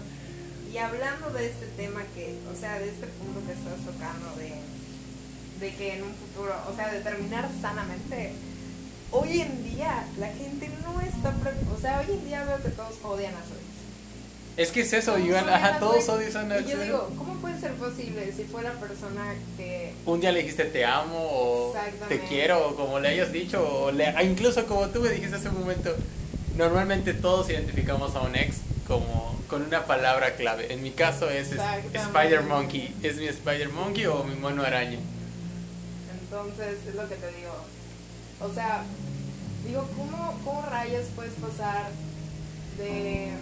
Y 0.75 0.79
hablando 0.79 1.31
de 1.31 1.51
este 1.51 1.67
tema 1.77 2.03
que, 2.17 2.35
o 2.53 2.59
sea, 2.59 2.81
de 2.81 2.89
este 2.89 3.07
punto 3.07 3.47
que 3.47 3.53
estás 3.53 3.79
tocando 3.87 4.35
de, 4.39 4.55
de 5.65 5.77
que 5.77 5.99
en 5.99 6.03
un 6.03 6.15
futuro, 6.15 6.53
o 6.69 6.75
sea, 6.75 6.93
de 6.93 6.99
terminar 6.99 7.49
sanamente, 7.63 8.33
hoy 9.13 9.41
en 9.41 9.63
día 9.63 10.05
la 10.19 10.33
gente 10.33 10.69
no 10.83 11.01
está, 11.01 11.33
o 11.73 11.81
sea, 11.81 12.01
hoy 12.01 12.13
en 12.13 12.25
día 12.25 12.43
veo 12.43 12.61
que 12.61 12.71
todos 12.71 12.97
odian 13.05 13.35
a 13.35 13.43
Zoe. 13.43 13.66
Es 14.57 14.71
que 14.71 14.81
es 14.81 14.93
eso, 14.95 15.19
igual, 15.19 15.47
ajá, 15.51 15.79
todos 15.79 16.09
odian 16.09 16.51
a 16.51 16.61
yo 16.61 16.79
digo, 16.81 17.11
¿cómo 17.19 17.35
puede 17.35 17.61
ser 17.61 17.73
posible 17.73 18.33
si 18.35 18.45
fue 18.45 18.63
la 18.63 18.73
persona 18.73 19.35
que... 19.59 19.93
Un 20.07 20.21
día 20.21 20.33
le 20.33 20.41
dijiste 20.41 20.65
te 20.65 20.83
amo 20.83 21.15
o 21.15 21.75
te 22.09 22.21
quiero, 22.21 22.69
o 22.69 22.75
como 22.75 22.99
le 22.99 23.09
hayas 23.09 23.33
dicho, 23.33 23.63
o 23.63 23.93
le, 23.93 24.07
ah, 24.07 24.23
incluso 24.23 24.65
como 24.67 24.89
tú 24.89 25.01
me 25.01 25.11
dijiste 25.11 25.37
hace 25.37 25.51
un 25.51 25.61
momento, 25.61 25.95
normalmente 26.57 27.13
todos 27.13 27.51
identificamos 27.51 28.17
a 28.17 28.23
un 28.23 28.35
ex 28.35 28.57
como 28.89 29.39
con 29.47 29.63
una 29.63 29.85
palabra 29.85 30.37
clave. 30.37 30.73
En 30.73 30.83
mi 30.83 30.91
caso 30.91 31.29
es, 31.29 31.51
Spider 31.93 32.43
Monkey, 32.43 32.95
es 33.03 33.17
mi 33.19 33.27
Spider 33.27 33.69
Monkey 33.69 34.07
o 34.07 34.25
mi 34.25 34.37
mono 34.37 34.63
araña. 34.63 34.99
Entonces, 36.23 36.79
es 36.89 36.95
lo 36.95 37.07
que 37.09 37.17
te 37.17 37.31
digo. 37.33 37.53
O 38.41 38.53
sea, 38.53 38.85
digo, 39.67 39.87
¿cómo, 39.97 40.41
cómo 40.45 40.63
rayos 40.63 41.07
puedes 41.15 41.35
pasar 41.35 41.91
de 42.79 43.33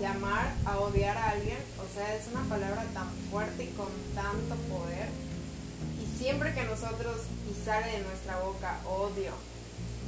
llamar 0.00 0.52
a 0.64 0.78
odiar 0.78 1.16
a 1.16 1.30
alguien, 1.30 1.58
o 1.78 1.94
sea, 1.94 2.14
es 2.14 2.26
una 2.28 2.42
palabra 2.44 2.84
tan 2.92 3.08
fuerte 3.30 3.64
y 3.64 3.68
con 3.68 3.88
tanto 4.14 4.54
poder. 4.68 5.08
Y 6.02 6.18
siempre 6.18 6.54
que 6.54 6.64
nosotros 6.64 7.22
y 7.50 7.64
sale 7.64 7.92
de 7.92 8.04
nuestra 8.04 8.38
boca 8.40 8.80
odio, 8.86 9.32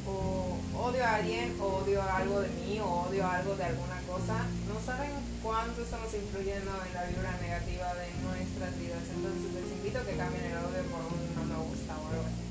o 0.06 0.56
odio 0.78 1.04
a 1.04 1.16
alguien, 1.16 1.56
o 1.60 1.84
odio 1.84 2.02
algo 2.02 2.40
de 2.40 2.48
mí, 2.48 2.80
o 2.80 3.08
odio 3.08 3.26
algo 3.26 3.54
de 3.56 3.64
alguna 3.64 4.00
cosa, 4.08 4.46
no 4.68 4.80
saben 4.84 5.10
cuánto 5.42 5.82
estamos 5.82 6.12
influyendo 6.14 6.70
en 6.86 6.94
la 6.94 7.04
vibra 7.04 7.36
negativa 7.40 7.94
de 7.94 8.08
nuestras 8.22 8.78
vidas. 8.78 9.02
Entonces 9.14 9.52
les 9.52 9.72
invito 9.72 9.98
a 9.98 10.02
que 10.02 10.16
cambien 10.16 10.44
el 10.44 10.58
odio 10.58 10.82
por 10.90 11.00
un 11.00 11.34
no 11.36 11.44
me 11.44 11.68
gusta 11.68 11.94
o 11.98 12.08
algo 12.08 12.24
así. 12.24 12.44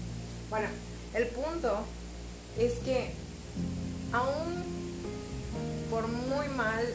Bueno, 0.49 0.67
el 1.13 1.27
punto 1.27 1.83
es 2.57 2.73
que 2.79 3.11
aún 4.11 4.63
por 5.89 6.07
muy 6.07 6.47
mal 6.49 6.85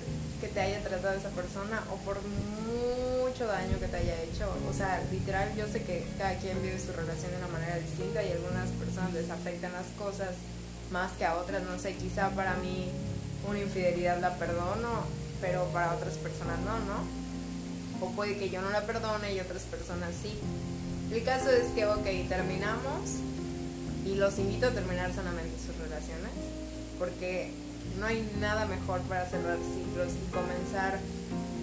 que 0.42 0.48
te 0.48 0.60
haya 0.60 0.82
tratado 0.82 1.16
esa 1.16 1.28
persona 1.30 1.84
o 1.92 1.96
por 1.98 2.18
mucho 2.20 3.46
daño 3.46 3.78
que 3.78 3.86
te 3.86 3.96
haya 3.96 4.20
hecho. 4.22 4.50
O 4.68 4.74
sea, 4.74 5.00
literal, 5.12 5.54
yo 5.56 5.68
sé 5.68 5.84
que 5.84 6.04
cada 6.18 6.34
quien 6.38 6.60
vive 6.60 6.80
su 6.80 6.90
relación 6.90 7.30
de 7.30 7.38
una 7.38 7.46
manera 7.46 7.78
distinta 7.78 8.24
y 8.24 8.32
algunas 8.32 8.68
personas 8.70 9.14
les 9.14 9.30
afectan 9.30 9.72
las 9.72 9.86
cosas 9.96 10.34
más 10.90 11.12
que 11.12 11.24
a 11.24 11.36
otras. 11.36 11.62
No 11.62 11.78
sé, 11.78 11.94
quizá 11.94 12.30
para 12.30 12.56
mí 12.56 12.90
una 13.48 13.60
infidelidad 13.60 14.18
la 14.20 14.34
perdono, 14.34 15.06
pero 15.40 15.64
para 15.66 15.94
otras 15.94 16.14
personas 16.14 16.58
no, 16.58 16.74
¿no? 16.90 17.06
O 18.04 18.10
puede 18.10 18.36
que 18.36 18.50
yo 18.50 18.60
no 18.62 18.70
la 18.70 18.82
perdone 18.82 19.34
y 19.34 19.38
otras 19.38 19.62
personas 19.62 20.10
sí. 20.20 20.34
El 21.12 21.22
caso 21.22 21.50
es 21.50 21.70
que, 21.76 21.86
ok, 21.86 22.28
terminamos 22.28 23.22
y 24.04 24.16
los 24.16 24.40
invito 24.40 24.66
a 24.66 24.70
terminar 24.70 25.14
sanamente 25.14 25.54
sus 25.64 25.78
relaciones 25.78 26.34
porque 26.98 27.61
no 27.98 28.06
hay 28.06 28.28
nada 28.40 28.66
mejor 28.66 29.00
para 29.02 29.26
cerrar 29.28 29.58
ciclos 29.58 30.12
y 30.12 30.32
comenzar 30.32 30.98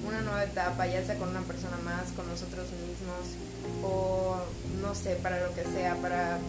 una 0.07 0.21
nueva 0.21 0.43
etapa, 0.43 0.88
ya 0.88 1.05
sea 1.05 1.17
con 1.17 1.29
una 1.29 1.41
persona 1.41 1.77
más, 1.83 2.12
con 2.15 2.27
nosotros 2.27 2.67
mismos, 2.71 3.83
o 3.83 4.38
no 4.81 4.95
sé, 4.95 5.15
para 5.15 5.41
lo 5.45 5.53
que 5.53 5.63
sea, 5.63 5.95
para, 5.95 6.39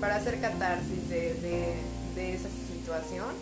para 0.00 0.16
hacer 0.16 0.40
catarsis 0.40 1.08
de, 1.08 1.34
de 2.14 2.34
esa 2.34 2.48
situación. 2.72 3.34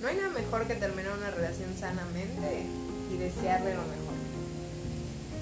No 0.00 0.08
hay 0.08 0.16
nada 0.16 0.30
mejor 0.30 0.66
que 0.66 0.74
terminar 0.74 1.12
una 1.18 1.30
relación 1.30 1.76
sanamente 1.78 2.66
y 3.12 3.16
desearle 3.16 3.74
lo 3.74 3.82
mejor. 3.82 4.14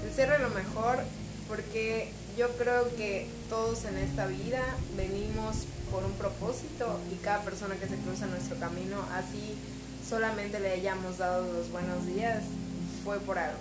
Desearle 0.03 0.39
lo 0.39 0.49
mejor 0.49 0.99
porque 1.47 2.11
yo 2.37 2.49
creo 2.57 2.95
que 2.95 3.27
todos 3.49 3.85
en 3.85 3.97
esta 3.97 4.25
vida 4.25 4.61
venimos 4.95 5.65
por 5.91 6.03
un 6.03 6.13
propósito 6.13 6.99
y 7.11 7.15
cada 7.15 7.43
persona 7.43 7.75
que 7.75 7.87
se 7.87 7.95
cruza 7.97 8.25
nuestro 8.27 8.57
camino, 8.59 8.97
así 9.13 9.55
solamente 10.07 10.59
le 10.59 10.71
hayamos 10.71 11.17
dado 11.17 11.51
los 11.53 11.71
buenos 11.71 12.05
días, 12.05 12.43
fue 13.03 13.19
por 13.19 13.37
algo. 13.37 13.59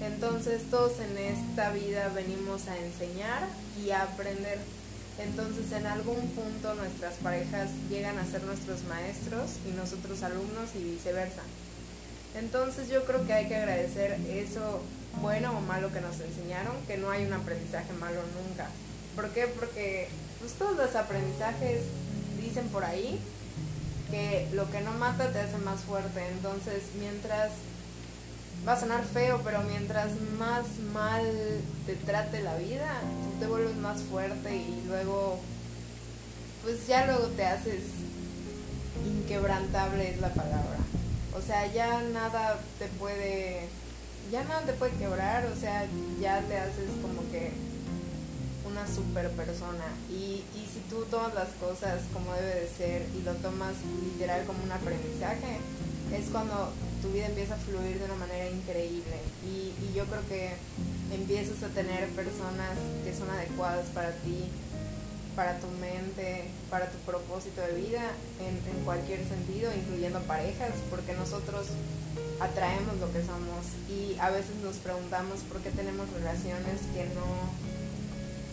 Entonces 0.00 0.62
todos 0.70 1.00
en 1.00 1.18
esta 1.18 1.70
vida 1.70 2.08
venimos 2.14 2.68
a 2.68 2.76
enseñar 2.78 3.48
y 3.84 3.90
a 3.90 4.02
aprender. 4.02 4.58
Entonces 5.18 5.72
en 5.72 5.86
algún 5.86 6.28
punto 6.30 6.74
nuestras 6.74 7.14
parejas 7.14 7.70
llegan 7.90 8.18
a 8.18 8.24
ser 8.24 8.44
nuestros 8.44 8.84
maestros 8.84 9.50
y 9.68 9.72
nosotros 9.76 10.22
alumnos 10.22 10.70
y 10.76 10.84
viceversa. 10.84 11.42
Entonces 12.36 12.88
yo 12.88 13.04
creo 13.04 13.26
que 13.26 13.32
hay 13.32 13.48
que 13.48 13.56
agradecer 13.56 14.18
eso 14.28 14.82
bueno 15.20 15.56
o 15.56 15.60
malo 15.60 15.92
que 15.92 16.00
nos 16.00 16.20
enseñaron, 16.20 16.76
que 16.86 16.96
no 16.96 17.10
hay 17.10 17.26
un 17.26 17.32
aprendizaje 17.32 17.92
malo 17.94 18.20
nunca. 18.36 18.68
¿Por 19.16 19.30
qué? 19.30 19.48
Porque 19.48 20.08
pues, 20.40 20.52
todos 20.54 20.76
los 20.76 20.94
aprendizajes 20.96 21.82
dicen 22.40 22.68
por 22.68 22.84
ahí 22.84 23.20
que 24.10 24.48
lo 24.52 24.70
que 24.70 24.80
no 24.80 24.92
mata 24.92 25.32
te 25.32 25.40
hace 25.40 25.58
más 25.58 25.80
fuerte. 25.80 26.26
Entonces, 26.28 26.82
mientras 26.98 27.50
va 28.66 28.72
a 28.72 28.80
sonar 28.80 29.04
feo, 29.04 29.40
pero 29.44 29.62
mientras 29.62 30.10
más 30.38 30.64
mal 30.92 31.24
te 31.86 31.94
trate 31.94 32.42
la 32.42 32.56
vida, 32.56 33.00
tú 33.24 33.40
te 33.40 33.46
vuelves 33.46 33.76
más 33.76 34.02
fuerte 34.02 34.56
y 34.56 34.84
luego, 34.86 35.38
pues 36.62 36.86
ya 36.86 37.06
luego 37.06 37.26
te 37.28 37.44
haces 37.44 37.82
inquebrantable 39.06 40.10
es 40.10 40.20
la 40.20 40.30
palabra. 40.30 40.78
O 41.36 41.42
sea, 41.42 41.66
ya 41.72 42.02
nada 42.12 42.58
te 42.78 42.86
puede, 42.86 43.68
ya 44.32 44.42
nada 44.44 44.62
te 44.62 44.72
puede 44.72 44.92
quebrar, 44.92 45.46
o 45.46 45.60
sea, 45.60 45.86
ya 46.20 46.40
te 46.40 46.56
haces 46.56 46.90
como 47.00 47.30
que 47.30 47.52
una 48.78 48.86
super 48.86 49.30
persona. 49.30 49.84
Y, 50.10 50.44
y 50.54 50.62
si 50.72 50.80
tú 50.88 51.04
tomas 51.10 51.34
las 51.34 51.48
cosas 51.60 52.00
como 52.12 52.32
debe 52.34 52.62
de 52.62 52.68
ser 52.68 53.06
y 53.18 53.22
lo 53.22 53.34
tomas 53.34 53.74
literal 54.02 54.44
como 54.46 54.62
un 54.62 54.72
aprendizaje, 54.72 55.58
es 56.14 56.30
cuando 56.30 56.70
tu 57.02 57.10
vida 57.10 57.26
empieza 57.26 57.54
a 57.54 57.58
fluir 57.58 57.98
de 57.98 58.04
una 58.04 58.14
manera 58.14 58.48
increíble. 58.50 59.18
Y, 59.44 59.74
y 59.82 59.92
yo 59.94 60.04
creo 60.06 60.26
que 60.28 60.54
empiezas 61.12 61.62
a 61.62 61.68
tener 61.68 62.08
personas 62.10 62.78
que 63.04 63.14
son 63.14 63.28
adecuadas 63.30 63.86
para 63.94 64.12
ti, 64.22 64.46
para 65.34 65.58
tu 65.58 65.68
mente, 65.80 66.50
para 66.70 66.90
tu 66.90 66.98
propósito 66.98 67.60
de 67.60 67.74
vida, 67.74 68.02
en, 68.40 68.54
en, 68.58 68.84
cualquier 68.84 69.26
sentido, 69.26 69.70
incluyendo 69.74 70.20
parejas, 70.22 70.72
porque 70.90 71.14
nosotros 71.14 71.66
atraemos 72.40 72.98
lo 72.98 73.12
que 73.12 73.22
somos 73.22 73.62
y 73.88 74.18
a 74.18 74.30
veces 74.30 74.54
nos 74.62 74.76
preguntamos 74.76 75.40
por 75.50 75.60
qué 75.60 75.70
tenemos 75.70 76.10
relaciones 76.10 76.80
que 76.94 77.04
no 77.14 77.77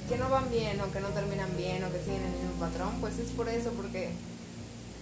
que 0.07 0.17
no 0.17 0.29
van 0.29 0.49
bien 0.49 0.79
o 0.81 0.91
que 0.91 0.99
no 0.99 1.09
terminan 1.09 1.49
bien 1.57 1.83
o 1.83 1.91
que 1.91 1.99
siguen 1.99 2.21
el 2.21 2.37
mismo 2.37 2.53
patrón, 2.59 3.01
pues 3.01 3.17
es 3.17 3.29
por 3.31 3.49
eso, 3.49 3.71
porque, 3.71 4.11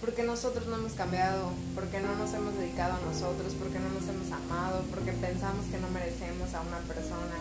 porque 0.00 0.22
nosotros 0.22 0.66
no 0.66 0.76
hemos 0.76 0.92
cambiado, 0.92 1.52
porque 1.74 2.00
no 2.00 2.14
nos 2.16 2.32
hemos 2.32 2.56
dedicado 2.56 2.94
a 2.94 3.00
nosotros, 3.04 3.52
porque 3.58 3.78
no 3.78 3.90
nos 3.92 4.08
hemos 4.08 4.30
amado, 4.32 4.82
porque 4.90 5.12
pensamos 5.12 5.66
que 5.70 5.78
no 5.78 5.88
merecemos 5.90 6.54
a 6.54 6.62
una 6.62 6.78
persona. 6.88 7.36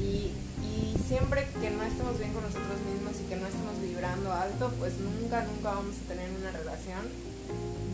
Y, 0.00 0.32
y 0.64 0.96
siempre 1.06 1.48
que 1.60 1.70
no 1.70 1.82
estemos 1.84 2.18
bien 2.18 2.32
con 2.32 2.42
nosotros 2.42 2.80
mismos 2.88 3.20
y 3.20 3.28
que 3.28 3.36
no 3.36 3.46
estemos 3.46 3.80
vibrando 3.80 4.32
alto, 4.32 4.72
pues 4.78 4.94
nunca, 4.98 5.44
nunca 5.44 5.76
vamos 5.76 5.96
a 6.04 6.08
tener 6.08 6.30
una 6.32 6.50
relación 6.50 7.04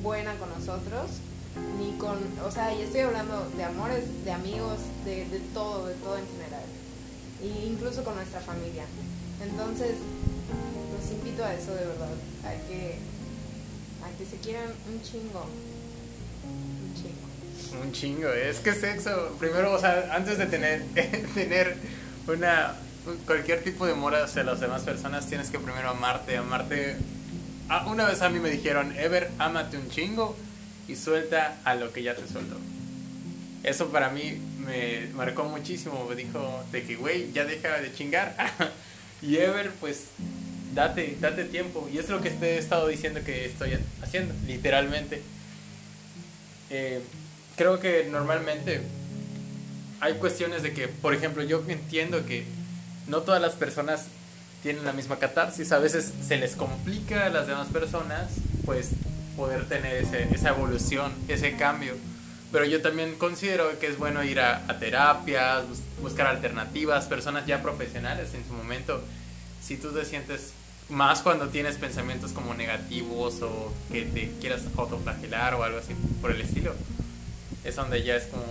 buena 0.03 0.35
con 0.39 0.49
nosotros, 0.51 1.11
ni 1.79 1.99
con, 1.99 2.19
o 2.47 2.51
sea, 2.51 2.73
y 2.73 2.83
estoy 2.83 3.01
hablando 3.01 3.51
de 3.57 3.65
amores, 3.65 4.25
de 4.25 4.33
amigos, 4.33 4.79
de, 5.05 5.27
de 5.27 5.41
todo, 5.53 5.87
de 5.87 5.95
todo 5.95 6.17
en 6.17 6.27
general 6.27 6.80
e 7.43 7.67
incluso 7.67 8.05
con 8.05 8.15
nuestra 8.15 8.41
familia. 8.41 8.85
Entonces, 9.43 9.97
los 10.93 11.11
invito 11.11 11.45
a 11.45 11.55
eso 11.55 11.75
de 11.75 11.87
verdad, 11.87 12.13
a 12.45 12.69
que, 12.69 12.99
a 14.05 14.19
que 14.19 14.27
se 14.27 14.37
quieran 14.37 14.67
un 14.89 15.03
chingo. 15.03 15.47
Un 16.45 16.95
chingo. 16.95 17.83
Un 17.83 17.93
chingo, 17.93 18.29
es 18.31 18.59
que 18.59 18.75
sexo, 18.75 19.37
primero, 19.39 19.73
o 19.73 19.79
sea, 19.79 20.15
antes 20.15 20.39
de 20.39 20.47
tener, 20.47 20.85
tener 21.35 21.77
una 22.27 22.75
cualquier 23.27 23.63
tipo 23.63 23.87
de 23.87 23.93
amor 23.93 24.15
hacia 24.15 24.45
las 24.45 24.61
demás 24.61 24.83
personas, 24.83 25.27
tienes 25.27 25.51
que 25.51 25.59
primero 25.59 25.89
amarte, 25.91 26.37
amarte. 26.37 26.97
Ah, 27.69 27.87
una 27.89 28.05
vez 28.05 28.21
a 28.23 28.29
mí 28.29 28.41
me 28.41 28.51
dijeron, 28.51 28.93
Ever, 28.99 29.31
amate 29.39 29.79
un 29.79 29.89
chingo 29.89 30.37
y 30.89 30.97
suelta 30.97 31.59
a 31.65 31.75
lo 31.77 31.93
que 31.93 32.03
ya 32.03 32.15
te 32.15 32.27
suelto. 32.27 32.57
Eso 33.63 33.89
para 33.89 34.11
mí 34.11 34.41
me 34.59 35.09
marcó 35.15 35.45
muchísimo. 35.45 36.07
Me 36.09 36.17
dijo 36.17 36.65
de 36.73 36.85
que, 36.85 36.97
güey, 36.97 37.33
ya 37.33 37.45
deja 37.45 37.81
de 37.81 37.93
chingar. 37.93 38.35
y 39.23 39.37
Ever, 39.37 39.71
pues, 39.81 40.05
date, 40.75 41.17
date 41.21 41.45
tiempo. 41.45 41.89
Y 41.93 41.99
es 41.99 42.09
lo 42.09 42.21
que 42.21 42.29
he 42.29 42.59
estado 42.59 42.89
diciendo 42.89 43.21
que 43.25 43.45
estoy 43.45 43.79
haciendo, 44.03 44.35
literalmente. 44.47 45.23
Eh, 46.71 47.01
creo 47.57 47.81
que 47.81 48.05
normalmente 48.11 48.81
hay 50.01 50.15
cuestiones 50.15 50.63
de 50.63 50.73
que, 50.73 50.89
por 50.89 51.15
ejemplo, 51.15 51.43
yo 51.43 51.63
entiendo 51.69 52.25
que 52.25 52.45
no 53.07 53.21
todas 53.23 53.43
las 53.43 53.53
personas 53.53 54.07
tienen 54.63 54.85
la 54.85 54.93
misma 54.93 55.19
catarsis, 55.19 55.73
a 55.73 55.79
veces 55.79 56.13
se 56.27 56.37
les 56.37 56.55
complica 56.55 57.27
a 57.27 57.29
las 57.31 57.47
demás 57.47 57.69
personas, 57.69 58.31
pues 58.65 58.91
poder 59.37 59.69
tener 59.69 59.97
ese, 59.97 60.29
esa 60.35 60.51
evolución, 60.51 61.13
ese 61.29 61.57
cambio. 61.57 61.95
Pero 62.53 62.65
yo 62.65 62.83
también 62.83 63.17
considero 63.17 63.79
que 63.79 63.87
es 63.87 63.99
bueno 63.99 64.25
ir 64.25 64.41
a, 64.41 64.65
a 64.69 64.79
terapias, 64.79 65.65
buscar 66.03 66.27
alternativas, 66.27 67.07
personas 67.07 67.47
ya 67.47 67.63
profesionales 67.63 68.35
en 68.35 68.45
su 68.45 68.53
momento. 68.53 69.01
Si 69.63 69.77
tú 69.77 69.93
te 69.93 70.05
sientes 70.05 70.53
más 70.91 71.23
cuando 71.23 71.49
tienes 71.49 71.77
pensamientos 71.77 72.33
como 72.33 72.55
negativos 72.55 73.41
o 73.43 73.73
que 73.91 74.03
te 74.03 74.33
quieras 74.41 74.63
autoflagelar 74.77 75.55
o 75.55 75.63
algo 75.63 75.79
así 75.79 75.95
por 76.21 76.33
el 76.33 76.41
estilo, 76.41 76.75
es 77.65 77.77
donde 77.77 78.03
ya 78.03 78.17
es 78.17 78.25
como, 78.25 78.45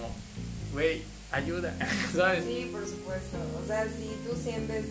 güey, 0.71 1.03
ayuda, 1.31 1.73
¿sabes? 2.15 2.45
Sí, 2.45 2.69
por 2.71 2.87
supuesto. 2.87 3.37
O 3.61 3.67
sea, 3.67 3.85
si 3.85 4.15
tú 4.25 4.35
sientes, 4.41 4.85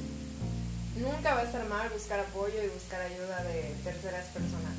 nunca 0.97 1.35
va 1.35 1.41
a 1.41 1.45
estar 1.45 1.67
mal 1.69 1.89
buscar 1.91 2.21
apoyo 2.21 2.63
y 2.63 2.69
buscar 2.69 3.01
ayuda 3.01 3.43
de 3.45 3.75
terceras 3.85 4.27
personas. 4.27 4.75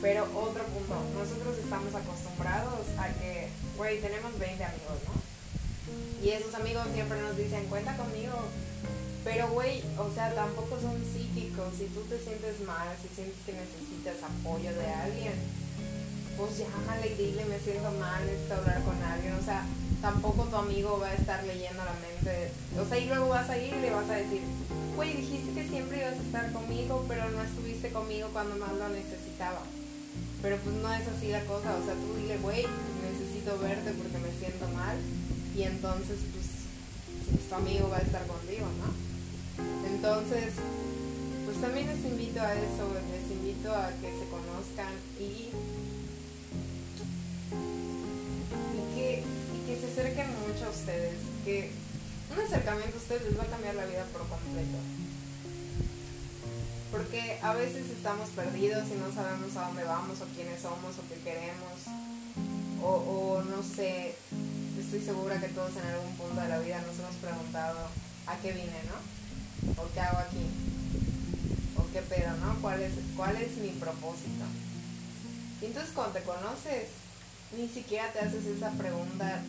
Pero 0.00 0.24
otro 0.34 0.64
punto, 0.64 0.96
nosotros 1.14 1.58
estamos 1.62 1.94
acostumbrados 1.94 2.86
a 2.98 3.08
que, 3.20 3.48
güey, 3.76 4.00
tenemos 4.00 4.38
20 4.38 4.64
amigos, 4.64 4.98
¿no? 5.06 5.22
Y 6.24 6.30
esos 6.30 6.54
amigos 6.54 6.86
siempre 6.94 7.20
nos 7.20 7.36
dicen, 7.36 7.66
cuenta 7.66 7.96
conmigo. 7.96 8.38
Pero, 9.24 9.48
güey, 9.50 9.82
o 9.98 10.12
sea, 10.14 10.34
tampoco 10.34 10.80
son 10.80 10.98
psíquicos. 11.02 11.74
Si 11.78 11.86
tú 11.86 12.00
te 12.02 12.18
sientes 12.18 12.60
mal, 12.66 12.88
si 13.00 13.08
sientes 13.14 13.38
que 13.46 13.52
necesitas 13.52 14.18
apoyo 14.22 14.72
de 14.74 14.86
alguien, 14.86 15.34
pues 16.36 16.58
llámale 16.58 17.06
y 17.06 17.14
dile, 17.14 17.44
me 17.44 17.58
siento 17.60 17.90
mal, 17.98 18.24
necesito 18.26 18.54
hablar 18.54 18.82
con 18.82 19.00
alguien. 19.02 19.34
O 19.34 19.42
sea, 19.44 19.64
tampoco 20.00 20.44
tu 20.44 20.56
amigo 20.56 20.98
va 21.00 21.08
a 21.08 21.14
estar 21.14 21.42
leyendo 21.44 21.84
la 21.84 21.94
mente. 21.94 22.50
O 22.78 22.88
sea, 22.88 22.98
y 22.98 23.06
luego 23.06 23.28
vas 23.28 23.48
a 23.48 23.58
ir 23.58 23.72
y 23.74 23.80
le 23.80 23.90
vas 23.90 24.10
a 24.10 24.16
decir, 24.16 24.42
güey, 24.96 25.16
dijiste 25.16 25.54
que 25.54 25.68
siempre 25.68 25.98
ibas 25.98 26.18
a 26.18 26.22
estar 26.22 26.52
conmigo, 26.52 27.04
pero 27.06 27.30
no 27.30 27.42
estuviste 27.42 27.90
conmigo 27.90 28.28
cuando 28.32 28.56
más 28.56 28.72
lo 28.74 28.88
necesitaba. 28.88 29.62
Pero 30.42 30.56
pues 30.58 30.74
no 30.76 30.92
es 30.92 31.06
así 31.06 31.28
la 31.28 31.44
cosa. 31.44 31.76
O 31.76 31.84
sea, 31.84 31.94
tú 31.94 32.14
dile, 32.18 32.38
güey, 32.38 32.66
necesito 33.42 34.02
porque 34.02 34.18
me 34.18 34.32
siento 34.38 34.68
mal. 34.68 34.96
Y 35.56 35.62
entonces, 35.62 36.18
pues, 36.32 37.48
tu 37.48 37.54
amigo 37.54 37.88
va 37.90 37.98
a 37.98 38.00
estar 38.00 38.26
contigo, 38.26 38.66
¿no? 38.80 38.88
Entonces, 39.86 40.54
pues 41.44 41.60
también 41.60 41.86
les 41.86 42.04
invito 42.04 42.40
a 42.40 42.54
eso, 42.54 42.88
les 43.10 43.30
invito 43.30 43.72
a 43.72 43.90
que 44.00 44.10
se 44.10 44.28
conozcan 44.30 44.92
y 45.20 45.50
que 49.66 49.76
se 49.80 49.86
acerquen 49.86 50.28
mucho 50.40 50.66
a 50.66 50.70
ustedes, 50.70 51.16
que 51.44 51.70
un 52.30 52.40
acercamiento 52.40 52.96
a 52.96 53.00
ustedes 53.00 53.22
les 53.22 53.38
va 53.38 53.42
a 53.44 53.46
cambiar 53.46 53.74
la 53.74 53.86
vida 53.86 54.04
por 54.12 54.22
completo. 54.28 54.78
Porque 56.90 57.38
a 57.42 57.54
veces 57.54 57.90
estamos 57.90 58.28
perdidos 58.30 58.84
y 58.88 58.98
no 59.00 59.12
sabemos 59.12 59.56
a 59.56 59.66
dónde 59.68 59.84
vamos 59.84 60.20
o 60.20 60.26
quiénes 60.34 60.60
somos 60.60 60.98
o 60.98 61.08
qué 61.08 61.16
queremos. 61.24 62.11
O, 62.84 63.42
no 63.48 63.62
sé, 63.62 64.16
estoy 64.78 65.00
segura 65.00 65.40
que 65.40 65.48
todos 65.48 65.70
en 65.76 65.86
algún 65.86 66.16
punto 66.16 66.40
de 66.40 66.48
la 66.48 66.58
vida 66.58 66.82
nos 66.82 66.98
hemos 66.98 67.14
preguntado 67.16 67.78
a 68.26 68.36
qué 68.38 68.52
vine, 68.52 68.80
¿no? 68.90 69.82
¿O 69.82 69.86
qué 69.94 70.00
hago 70.00 70.18
aquí? 70.18 70.46
¿O 71.76 71.92
qué 71.92 72.02
pedo, 72.02 72.36
no? 72.38 72.60
¿Cuál 72.60 72.82
es, 72.82 72.92
cuál 73.16 73.36
es 73.36 73.56
mi 73.58 73.68
propósito? 73.68 74.44
Y 75.60 75.66
entonces 75.66 75.92
cuando 75.94 76.14
te 76.14 76.24
conoces, 76.24 76.88
ni 77.56 77.68
siquiera 77.68 78.12
te 78.12 78.18
haces 78.18 78.46
esa 78.46 78.70
pregunta 78.70 79.42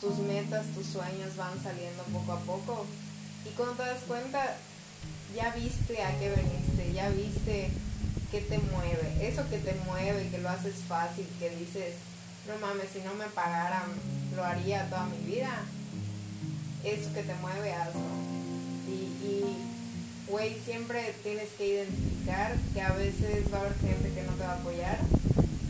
tus 0.00 0.18
metas, 0.18 0.66
tus 0.74 0.86
sueños 0.86 1.36
van 1.36 1.62
saliendo 1.62 2.02
poco 2.04 2.32
a 2.32 2.40
poco. 2.40 2.86
Y 3.44 3.50
cuando 3.50 3.74
te 3.74 3.82
das 3.82 4.02
cuenta, 4.06 4.56
ya 5.34 5.52
viste 5.54 6.02
a 6.02 6.18
qué 6.18 6.30
veniste, 6.30 6.92
ya 6.92 7.08
viste 7.10 7.70
qué 8.30 8.40
te 8.40 8.58
mueve. 8.58 9.28
Eso 9.28 9.48
que 9.50 9.58
te 9.58 9.74
mueve, 9.86 10.28
que 10.30 10.38
lo 10.38 10.48
haces 10.48 10.76
fácil, 10.88 11.26
que 11.38 11.50
dices, 11.50 11.94
no 12.46 12.58
mames, 12.58 12.88
si 12.92 13.00
no 13.00 13.14
me 13.14 13.26
pagaran, 13.26 13.88
lo 14.34 14.44
haría 14.44 14.88
toda 14.88 15.06
mi 15.06 15.18
vida. 15.26 15.64
Eso 16.84 17.12
que 17.12 17.22
te 17.22 17.34
mueve, 17.34 17.72
hazlo. 17.72 18.00
Y, 18.88 19.44
güey, 20.28 20.58
siempre 20.64 21.14
tienes 21.22 21.48
que 21.58 21.66
identificar 21.66 22.56
que 22.72 22.80
a 22.80 22.92
veces 22.92 23.52
va 23.52 23.58
a 23.58 23.60
haber 23.60 23.78
gente 23.78 24.12
que 24.14 24.22
no 24.22 24.32
te 24.32 24.44
va 24.44 24.52
a 24.52 24.60
apoyar. 24.60 24.98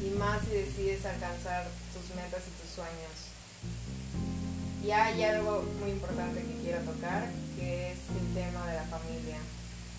Y 0.01 0.11
más 0.19 0.41
si 0.45 0.55
decides 0.57 1.05
alcanzar 1.05 1.67
tus 1.93 2.15
metas 2.17 2.43
y 2.47 2.63
tus 2.63 2.75
sueños. 2.75 3.31
Y 4.83 4.91
hay 4.93 5.23
algo 5.25 5.63
muy 5.81 5.91
importante 5.91 6.41
que 6.41 6.63
quiero 6.63 6.81
tocar, 6.83 7.29
que 7.59 7.93
es 7.93 7.99
el 8.19 8.35
tema 8.35 8.67
de 8.67 8.77
la 8.77 8.85
familia. 8.85 9.37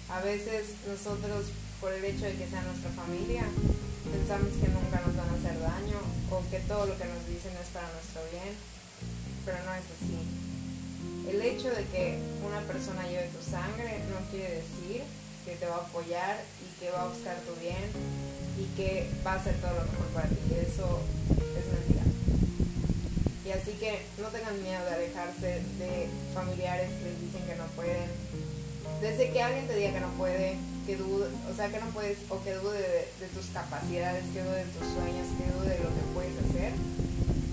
A 0.09 0.21
veces 0.21 0.69
nosotros, 0.87 1.45
por 1.81 1.91
el 1.91 2.05
hecho 2.05 2.25
de 2.25 2.37
que 2.37 2.47
sea 2.47 2.61
nuestra 2.61 2.91
familia, 2.93 3.43
pensamos 4.05 4.53
que 4.61 4.69
nunca 4.69 5.01
nos 5.01 5.17
van 5.17 5.29
a 5.29 5.37
hacer 5.41 5.57
daño 5.59 5.99
o 6.29 6.39
que 6.53 6.59
todo 6.69 6.85
lo 6.85 6.95
que 6.95 7.09
nos 7.09 7.25
dicen 7.25 7.51
es 7.57 7.69
para 7.73 7.89
nuestro 7.89 8.21
bien, 8.29 8.53
pero 9.43 9.57
no 9.65 9.73
es 9.73 9.87
así. 9.89 10.21
El 11.27 11.41
hecho 11.41 11.73
de 11.73 11.83
que 11.89 12.21
una 12.45 12.61
persona 12.69 13.09
lleve 13.09 13.33
tu 13.33 13.41
sangre 13.41 13.97
no 14.13 14.21
quiere 14.29 14.61
decir 14.61 15.01
que 15.43 15.57
te 15.57 15.65
va 15.65 15.81
a 15.81 15.85
apoyar 15.89 16.37
y 16.61 16.79
que 16.79 16.91
va 16.91 17.03
a 17.03 17.07
buscar 17.09 17.35
tu 17.49 17.57
bien 17.59 17.89
y 18.61 18.69
que 18.77 19.09
va 19.25 19.33
a 19.33 19.35
hacer 19.41 19.57
todo 19.57 19.73
lo 19.73 19.81
mejor 19.89 20.07
para 20.13 20.29
ti. 20.29 20.37
Eso 20.61 21.01
es 21.33 21.65
mentira 21.65 22.01
así 23.53 23.71
que 23.79 23.99
no 24.21 24.29
tengan 24.29 24.61
miedo 24.63 24.83
de 24.85 24.95
alejarse 24.95 25.61
de 25.77 26.07
familiares 26.33 26.89
que 26.89 27.05
les 27.09 27.21
dicen 27.21 27.43
que 27.47 27.55
no 27.55 27.65
pueden. 27.75 28.07
Desde 29.01 29.31
que 29.31 29.41
alguien 29.41 29.67
te 29.67 29.75
diga 29.75 29.93
que 29.93 29.99
no 29.99 30.11
puede, 30.11 30.57
que 30.97 31.03
o 31.03 31.55
sea, 31.55 31.71
que 31.71 31.79
no 31.79 31.87
puedes, 31.95 32.17
o 32.29 32.43
que 32.43 32.53
dude 32.55 32.79
de, 33.19 33.27
tus 33.31 33.47
capacidades, 33.53 34.25
que 34.33 34.43
dude 34.43 34.65
de 34.65 34.71
tus 34.75 34.87
sueños, 34.91 35.27
que 35.39 35.47
dude 35.55 35.71
de 35.71 35.83
lo 35.83 35.91
que 35.95 36.05
puedes 36.13 36.35
hacer, 36.43 36.73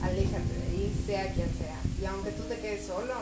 aléjate 0.03 0.55
de 0.59 0.66
ahí, 0.66 1.03
sea 1.07 1.33
quien 1.35 1.51
sea. 1.55 1.79
Y 2.03 2.05
aunque 2.07 2.33
tú 2.33 2.42
te 2.51 2.59
quedes 2.59 2.87
solo, 2.87 3.14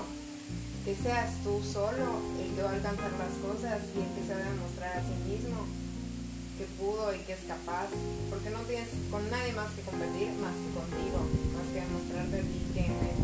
que 0.85 0.95
seas 0.97 1.37
tú 1.45 1.61
solo 1.61 2.25
el 2.41 2.49
que 2.55 2.63
va 2.63 2.71
a 2.71 2.75
alcanzar 2.81 3.13
las 3.21 3.35
cosas 3.45 3.83
y 3.93 3.99
el 4.01 4.11
que 4.17 4.23
se 4.25 4.33
va 4.33 4.41
a 4.41 4.53
demostrar 4.53 4.97
a 4.97 5.03
sí 5.05 5.17
mismo 5.29 5.61
que 6.57 6.65
pudo 6.81 7.13
y 7.13 7.19
que 7.29 7.35
es 7.35 7.45
capaz, 7.45 7.93
porque 8.31 8.49
no 8.49 8.61
tienes 8.65 8.89
con 9.11 9.21
nadie 9.29 9.53
más 9.53 9.69
que 9.77 9.83
competir 9.85 10.33
más 10.41 10.57
que 10.57 10.73
contigo, 10.73 11.21
más 11.53 11.69
que 11.69 11.85
demostrarte 11.85 12.41
a 12.41 12.45
ti 12.49 12.61
que 12.73 13.16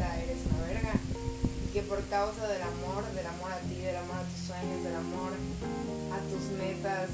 causa 2.13 2.47
del 2.47 2.61
amor, 2.61 3.09
del 3.15 3.27
amor 3.27 3.51
a 3.53 3.59
ti, 3.61 3.77
del 3.81 3.97
amor 3.97 4.17
a 4.17 4.29
tus 4.29 4.47
sueños, 4.47 4.85
del 4.85 4.97
amor 4.97 5.33
a 6.13 6.19
tus 6.29 6.45
metas 6.61 7.09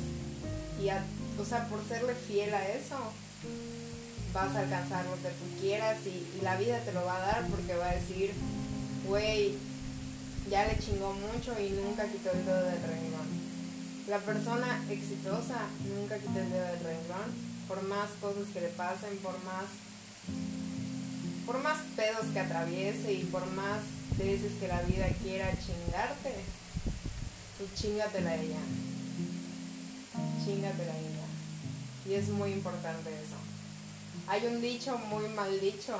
y 0.83 0.89
a, 0.89 1.05
o 1.39 1.45
sea, 1.45 1.69
por 1.69 1.87
serle 1.87 2.17
fiel 2.17 2.53
a 2.53 2.67
eso, 2.67 2.99
vas 4.35 4.57
a 4.57 4.59
alcanzar 4.59 5.05
lo 5.07 5.15
que 5.23 5.31
tú 5.39 5.61
quieras 5.61 5.99
y, 6.05 6.43
la 6.43 6.57
vida 6.57 6.81
te 6.81 6.93
lo 6.93 7.05
va 7.05 7.17
a 7.17 7.27
dar 7.27 7.47
porque 7.47 7.77
va 7.77 7.91
a 7.91 7.95
decir, 7.95 8.33
güey, 9.07 9.55
ya 10.51 10.67
le 10.67 10.77
chingó 10.81 11.13
mucho 11.15 11.55
y 11.61 11.71
nunca 11.71 12.03
quitó 12.07 12.33
el 12.33 12.45
dedo 12.45 12.65
del 12.65 12.83
renglón 12.83 13.39
la 14.09 14.19
persona 14.19 14.83
exitosa 14.91 15.69
nunca 15.95 16.19
quita 16.19 16.41
el 16.41 16.51
dedo 16.51 16.65
del 16.65 16.81
renglón, 16.81 17.29
por 17.69 17.83
más 17.85 18.09
cosas 18.21 18.49
que 18.53 18.63
le 18.63 18.69
pasen, 18.69 19.19
por 19.19 19.37
más, 19.45 19.69
por 21.49 21.63
más 21.63 21.79
pedos 21.97 22.27
que 22.35 22.41
atraviese 22.41 23.11
y 23.11 23.25
por 23.25 23.47
más 23.53 23.81
veces 24.19 24.53
que 24.61 24.69
la 24.69 24.83
vida 24.83 25.07
quiera 25.23 25.51
chingarte, 25.53 26.35
tú 27.57 27.65
chingatela 27.75 28.29
a 28.29 28.35
ella. 28.35 28.61
Chingatela 30.45 30.93
ella. 30.93 31.27
Y 32.07 32.13
es 32.13 32.29
muy 32.29 32.53
importante 32.53 33.09
eso. 33.09 33.37
Hay 34.27 34.47
un 34.47 34.61
dicho 34.61 34.99
muy 34.99 35.27
mal 35.31 35.59
dicho 35.59 35.99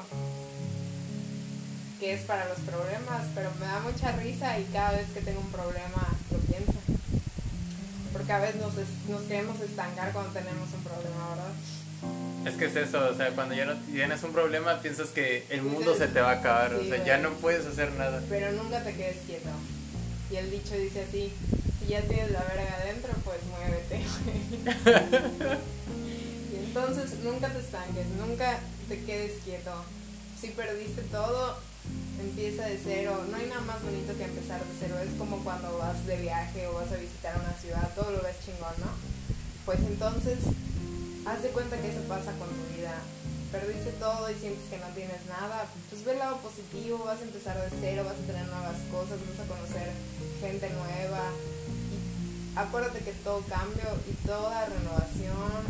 que 1.99 2.13
es 2.13 2.21
para 2.27 2.47
los 2.47 2.59
problemas, 2.59 3.25
pero 3.35 3.51
me 3.59 3.65
da 3.65 3.81
mucha 3.81 4.13
risa 4.13 4.59
y 4.61 4.65
cada 4.65 4.93
vez 4.93 5.09
que 5.15 5.23
tengo 5.23 5.41
un 5.41 5.51
problema 5.51 6.09
lo 6.31 6.39
pienso 6.41 6.75
porque 8.13 8.33
a 8.33 8.39
veces 8.39 8.61
nos 9.09 9.23
queremos 9.23 9.59
estancar 9.61 10.13
cuando 10.13 10.33
tenemos 10.33 10.69
un 10.75 10.83
problema, 10.83 11.31
¿verdad? 11.31 11.53
Es 12.47 12.55
que 12.55 12.67
es 12.67 12.77
eso, 12.77 13.09
o 13.11 13.15
sea, 13.15 13.31
cuando 13.31 13.55
ya 13.55 13.65
no 13.65 13.75
tienes 13.93 14.23
un 14.23 14.33
problema 14.33 14.81
piensas 14.81 15.09
que 15.11 15.45
el 15.51 15.63
mundo 15.63 15.95
se 15.97 16.09
te 16.09 16.21
va 16.21 16.31
a 16.31 16.35
acabar, 16.35 16.75
o 16.75 16.85
sea, 16.85 17.05
ya 17.05 17.19
no 17.19 17.31
puedes 17.35 17.67
hacer 17.67 17.93
nada. 17.93 18.23
Pero 18.29 18.53
nunca 18.53 18.83
te 18.83 18.95
quedes 18.95 19.17
quieto. 19.27 19.51
Y 20.31 20.37
el 20.37 20.51
dicho 20.51 20.75
dice 20.75 21.05
así, 21.09 21.33
si 21.81 21.87
ya 21.89 22.01
tienes 22.03 22.31
la 22.31 22.43
verga 22.45 22.77
adentro, 22.83 23.13
pues 23.25 23.39
muévete. 23.51 24.01
y 26.53 26.57
entonces 26.67 27.19
nunca 27.25 27.49
te 27.49 27.59
estanques, 27.61 28.07
nunca 28.19 28.61
te 28.89 29.03
quedes 29.05 29.43
quieto. 29.45 29.73
Si 30.41 30.49
perdiste 30.49 31.03
todo, 31.11 31.59
empieza 32.21 32.67
de 32.67 32.79
cero, 32.83 33.25
no 33.31 33.37
hay 33.37 33.47
nada 33.47 33.63
más 33.63 33.83
bonito 33.83 34.17
que 34.17 34.25
empezar 34.25 34.61
de 34.61 34.75
cero, 34.79 34.97
es 35.03 35.13
como 35.19 35.43
cuando 35.45 35.79
vas 35.79 36.07
de 36.07 36.17
viaje 36.17 36.67
o 36.67 36.75
vas 36.75 36.93
a 36.93 36.97
visitar 36.97 37.37
una 37.41 37.53
ciudad, 37.55 37.91
todo 37.95 38.11
lo 38.13 38.23
ves 38.23 38.37
chingón, 38.45 38.75
¿no? 38.79 38.91
Pues 39.65 39.81
entonces, 39.81 40.39
haz 41.29 41.43
de 41.43 41.51
cuenta 41.51 41.77
que 41.77 41.91
eso 41.91 42.01
pasa 42.09 42.33
con 42.41 42.49
tu 42.49 42.65
vida, 42.73 42.97
perdiste 43.53 43.93
todo 44.01 44.31
y 44.31 44.35
sientes 44.35 44.65
que 44.71 44.79
no 44.79 44.89
tienes 44.97 45.21
nada, 45.29 45.67
pues 45.91 46.05
ve 46.05 46.13
el 46.13 46.19
lado 46.19 46.39
positivo, 46.39 47.05
vas 47.05 47.21
a 47.21 47.29
empezar 47.29 47.61
de 47.61 47.69
cero, 47.81 48.03
vas 48.05 48.17
a 48.17 48.27
tener 48.27 48.47
nuevas 48.49 48.81
cosas, 48.91 49.21
vas 49.21 49.45
a 49.45 49.49
conocer 49.49 49.93
gente 50.41 50.71
nueva. 50.71 51.21
Acuérdate 52.57 53.01
que 53.01 53.13
todo 53.13 53.45
cambio 53.45 53.85
y 54.09 54.15
toda 54.27 54.67
renovación 54.67 55.61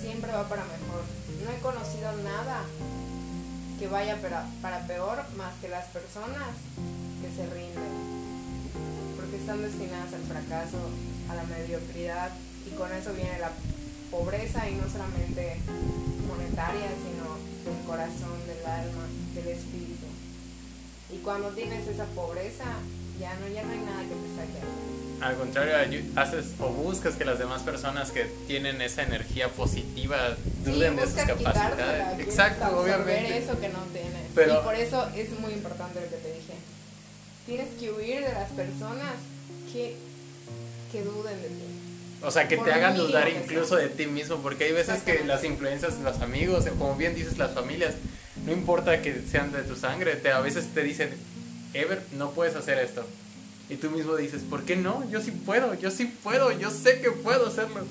siempre 0.00 0.30
va 0.30 0.48
para 0.48 0.62
mejor. 0.62 1.02
No 1.42 1.50
he 1.50 1.58
conocido 1.60 2.12
nada 2.22 2.62
que 3.78 3.88
vaya 3.88 4.16
para, 4.22 4.46
para 4.62 4.86
peor 4.86 5.18
más 5.36 5.54
que 5.60 5.68
las 5.68 5.86
personas 5.86 6.54
que 7.20 7.28
se 7.34 7.50
rinden, 7.50 7.92
porque 9.16 9.36
están 9.36 9.60
destinadas 9.60 10.14
al 10.14 10.22
fracaso, 10.22 10.78
a 11.28 11.34
la 11.34 11.42
mediocridad 11.44 12.30
y 12.66 12.70
con 12.74 12.92
eso 12.92 13.12
viene 13.12 13.38
la 13.38 13.50
pobreza 14.10 14.68
y 14.68 14.74
no 14.74 14.88
solamente 14.90 15.56
monetaria, 16.26 16.88
sino 17.02 17.36
del 17.64 17.84
corazón, 17.86 18.36
del 18.46 18.64
alma, 18.66 19.06
del 19.34 19.48
espíritu. 19.48 20.06
Y 21.12 21.18
cuando 21.18 21.50
tienes 21.50 21.86
esa 21.86 22.04
pobreza, 22.06 22.64
ya 23.20 23.34
no, 23.34 23.48
ya 23.48 23.62
no 23.62 23.72
hay 23.72 23.78
nada 23.78 24.02
que 24.02 24.14
te 24.14 24.28
saque. 24.36 24.96
Al 25.20 25.36
contrario, 25.36 26.02
haces 26.16 26.46
o 26.60 26.68
buscas 26.68 27.14
que 27.14 27.24
las 27.24 27.38
demás 27.38 27.62
personas 27.62 28.10
que 28.10 28.24
tienen 28.46 28.82
esa 28.82 29.02
energía 29.02 29.48
positiva 29.48 30.36
duden 30.64 30.96
de 30.96 31.02
sus 31.06 31.14
capacidades. 31.14 32.20
Exacto, 32.20 32.78
obviamente. 32.78 33.38
eso 33.38 33.58
que 33.58 33.68
no 33.70 33.80
tienes. 33.92 34.30
y 34.32 34.64
por 34.64 34.74
eso 34.74 35.08
es 35.16 35.30
muy 35.40 35.52
importante 35.52 36.00
lo 36.00 36.08
que 36.10 36.16
te 36.16 36.32
dije. 36.34 36.54
Tienes 37.46 37.68
que 37.78 37.92
huir 37.92 38.24
de 38.24 38.32
las 38.32 38.50
personas 38.50 39.14
que, 39.72 39.96
que 40.92 41.02
duden 41.02 41.40
de 41.40 41.48
ti. 41.48 41.75
O 42.22 42.30
sea, 42.30 42.48
que 42.48 42.56
te 42.56 42.72
hagan 42.72 42.96
dudar 42.96 43.28
incluso 43.28 43.76
de 43.76 43.88
ti 43.88 44.06
mismo, 44.06 44.38
porque 44.38 44.64
hay 44.64 44.72
veces 44.72 45.02
que 45.02 45.22
las 45.24 45.44
influencias 45.44 45.98
los 46.00 46.20
amigos, 46.20 46.64
como 46.78 46.96
bien 46.96 47.14
dices, 47.14 47.38
las 47.38 47.52
familias, 47.52 47.94
no 48.44 48.52
importa 48.52 49.02
que 49.02 49.22
sean 49.30 49.52
de 49.52 49.62
tu 49.62 49.76
sangre, 49.76 50.16
te, 50.16 50.30
a 50.30 50.40
veces 50.40 50.68
te 50.74 50.82
dicen, 50.82 51.10
Ever, 51.74 52.02
no 52.12 52.30
puedes 52.30 52.56
hacer 52.56 52.78
esto. 52.78 53.04
Y 53.68 53.76
tú 53.76 53.90
mismo 53.90 54.16
dices, 54.16 54.42
¿por 54.48 54.62
qué 54.62 54.76
no? 54.76 55.08
Yo 55.10 55.20
sí 55.20 55.30
puedo, 55.30 55.74
yo 55.74 55.90
sí 55.90 56.06
puedo, 56.22 56.52
yo 56.52 56.70
sé 56.70 57.00
que 57.00 57.10
puedo 57.10 57.48
hacerlo. 57.48 57.84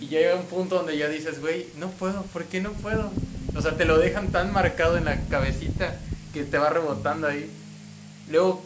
Y 0.00 0.08
llega 0.08 0.36
un 0.36 0.46
punto 0.46 0.76
donde 0.76 0.96
ya 0.96 1.08
dices, 1.08 1.40
güey, 1.40 1.66
no 1.78 1.90
puedo, 1.90 2.22
¿por 2.24 2.44
qué 2.44 2.60
no 2.60 2.72
puedo? 2.72 3.10
O 3.54 3.60
sea, 3.60 3.76
te 3.76 3.84
lo 3.84 3.98
dejan 3.98 4.32
tan 4.32 4.52
marcado 4.52 4.96
en 4.96 5.04
la 5.04 5.20
cabecita 5.28 5.96
que 6.32 6.44
te 6.44 6.58
va 6.58 6.70
rebotando 6.70 7.26
ahí. 7.26 7.50
Luego 8.30 8.64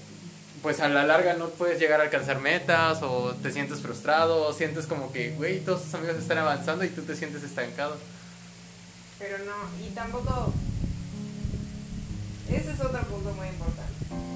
pues 0.66 0.80
a 0.80 0.88
la 0.88 1.04
larga 1.04 1.34
no 1.34 1.50
puedes 1.50 1.78
llegar 1.78 2.00
a 2.00 2.02
alcanzar 2.02 2.40
metas 2.40 3.00
o 3.02 3.32
te 3.40 3.52
sientes 3.52 3.78
frustrado 3.78 4.48
o 4.48 4.52
sientes 4.52 4.86
como 4.86 5.12
que, 5.12 5.30
güey, 5.30 5.60
todos 5.60 5.84
tus 5.84 5.94
amigos 5.94 6.16
están 6.16 6.38
avanzando 6.38 6.84
y 6.84 6.88
tú 6.88 7.02
te 7.02 7.14
sientes 7.14 7.44
estancado. 7.44 7.96
Pero 9.20 9.38
no, 9.38 9.86
y 9.86 9.90
tampoco... 9.90 10.52
Ese 12.48 12.72
es 12.72 12.80
otro 12.80 13.00
punto 13.02 13.32
muy 13.34 13.46
importante. 13.46 13.92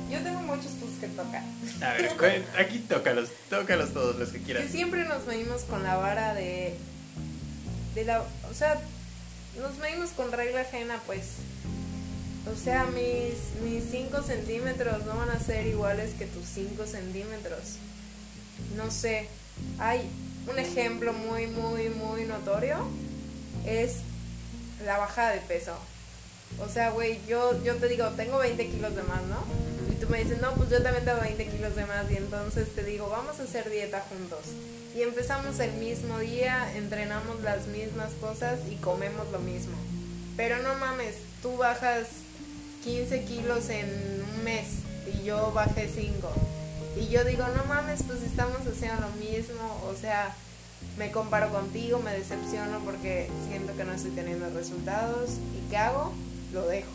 Yo 0.09 0.21
tengo 0.21 0.39
muchos 0.43 0.71
puntos 0.71 1.01
que 1.01 1.09
tocar. 1.09 1.43
A 1.83 1.95
ver, 1.95 2.45
aquí 2.61 2.79
tócalos, 2.79 3.31
tócalos 3.49 3.93
todos 3.93 4.15
los 4.15 4.29
que 4.29 4.41
quieras. 4.41 4.63
Que 4.63 4.71
siempre 4.71 5.05
nos 5.07 5.27
medimos 5.27 5.63
con 5.63 5.83
la 5.83 5.97
vara 5.97 6.35
de... 6.35 6.77
de 7.97 8.05
la, 8.05 8.23
o 8.49 8.55
sea, 8.55 8.81
nos 9.61 9.77
medimos 9.79 10.11
con 10.11 10.31
regla 10.31 10.61
ajena, 10.61 11.01
pues 11.07 11.25
o 12.53 12.57
sea, 12.57 12.87
mis, 12.87 13.63
mis 13.63 13.85
5 13.91 14.23
centímetros 14.23 15.05
no 15.05 15.17
van 15.17 15.31
a 15.31 15.39
ser 15.39 15.67
iguales 15.67 16.13
que 16.19 16.27
tus 16.27 16.45
5 16.47 16.87
centímetros. 16.87 17.77
No 18.77 18.91
sé. 18.91 19.29
Hay 19.79 20.09
un 20.51 20.59
ejemplo 20.59 21.13
muy, 21.13 21.47
muy, 21.47 21.89
muy 21.91 22.25
notorio. 22.25 22.79
Es 23.67 23.99
la 24.85 24.99
bajada 24.99 25.33
de 25.33 25.41
peso. 25.41 25.75
O 26.59 26.69
sea, 26.69 26.91
güey, 26.91 27.21
yo, 27.29 27.63
yo 27.63 27.77
te 27.77 27.89
digo, 27.89 28.09
tengo 28.11 28.39
20 28.39 28.67
kilos 28.69 28.97
de 28.97 29.03
más, 29.03 29.23
¿no? 29.23 29.45
Y 29.93 29.97
tú 29.97 30.09
me 30.09 30.23
dices, 30.23 30.41
no, 30.41 30.53
pues 30.55 30.71
yo 30.71 30.83
también 30.83 31.05
tengo 31.05 31.21
20 31.21 31.47
kilos 31.47 31.77
de 31.77 31.87
más. 31.87 32.11
Y 32.11 32.17
entonces 32.17 32.75
te 32.75 32.83
digo, 32.83 33.09
vamos 33.09 33.39
a 33.39 33.45
hacer 33.45 33.71
dieta 33.71 34.05
juntos. 34.09 34.41
Y 34.97 35.03
empezamos 35.03 35.61
el 35.61 35.73
mismo 35.75 36.19
día, 36.19 36.73
entrenamos 36.75 37.41
las 37.43 37.69
mismas 37.69 38.11
cosas 38.21 38.59
y 38.71 38.75
comemos 38.77 39.31
lo 39.31 39.39
mismo. 39.39 39.77
Pero 40.37 40.59
no 40.63 40.75
mames, 40.77 41.15
tú 41.43 41.57
bajas 41.57 42.07
15 42.85 43.25
kilos 43.25 43.69
en 43.69 43.89
un 44.37 44.45
mes 44.45 44.67
y 45.15 45.25
yo 45.25 45.53
bajé 45.53 45.89
5. 45.93 46.29
Y 46.97 47.09
yo 47.09 47.25
digo, 47.25 47.45
no 47.57 47.65
mames, 47.65 48.03
pues 48.03 48.23
estamos 48.23 48.59
haciendo 48.67 49.03
lo 49.03 49.13
mismo, 49.25 49.81
o 49.89 49.95
sea, 49.99 50.35
me 50.99 51.11
comparo 51.11 51.51
contigo, 51.51 52.01
me 52.01 52.13
decepciono 52.13 52.81
porque 52.85 53.31
siento 53.49 53.77
que 53.77 53.85
no 53.85 53.93
estoy 53.93 54.11
teniendo 54.13 54.51
resultados. 54.51 55.31
¿Y 55.57 55.71
qué 55.71 55.77
hago? 55.77 56.13
Lo 56.53 56.67
dejo. 56.67 56.91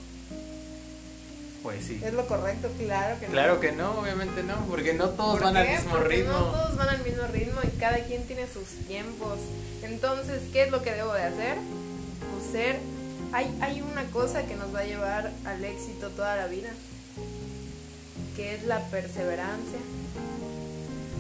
Pues 1.64 1.86
sí. 1.86 2.00
¿Es 2.04 2.14
lo 2.14 2.28
correcto? 2.28 2.70
Claro 2.78 3.20
que 3.20 3.26
no. 3.26 3.32
Claro 3.32 3.60
que 3.60 3.72
no, 3.72 4.00
obviamente 4.00 4.44
no, 4.44 4.56
porque 4.70 4.94
no 4.94 5.10
todos 5.10 5.40
van 5.40 5.58
al 5.58 5.68
mismo 5.68 5.98
ritmo. 5.98 6.34
No 6.34 6.52
todos 6.52 6.78
van 6.78 6.90
al 6.90 7.04
mismo 7.04 7.24
ritmo 7.28 7.62
y 7.64 7.80
cada 7.80 7.98
quien 8.00 8.28
tiene 8.28 8.46
sus 8.48 8.68
tiempos. 8.88 9.40
Entonces, 9.82 10.42
¿qué 10.54 10.64
es 10.64 10.72
lo 10.72 10.84
que 10.84 10.94
debo 10.94 11.14
de 11.14 11.24
hacer? 11.24 11.58
Pues 12.32 12.52
ser 12.52 12.80
hay, 13.36 13.82
una 13.82 14.06
cosa 14.12 14.46
que 14.46 14.56
nos 14.56 14.74
va 14.74 14.80
a 14.80 14.86
llevar 14.86 15.32
al 15.44 15.66
éxito 15.66 16.10
toda 16.12 16.38
la 16.38 16.48
vida, 16.48 16.70
que 18.38 18.56
es 18.56 18.64
la 18.64 18.80
perseverancia. 18.90 19.80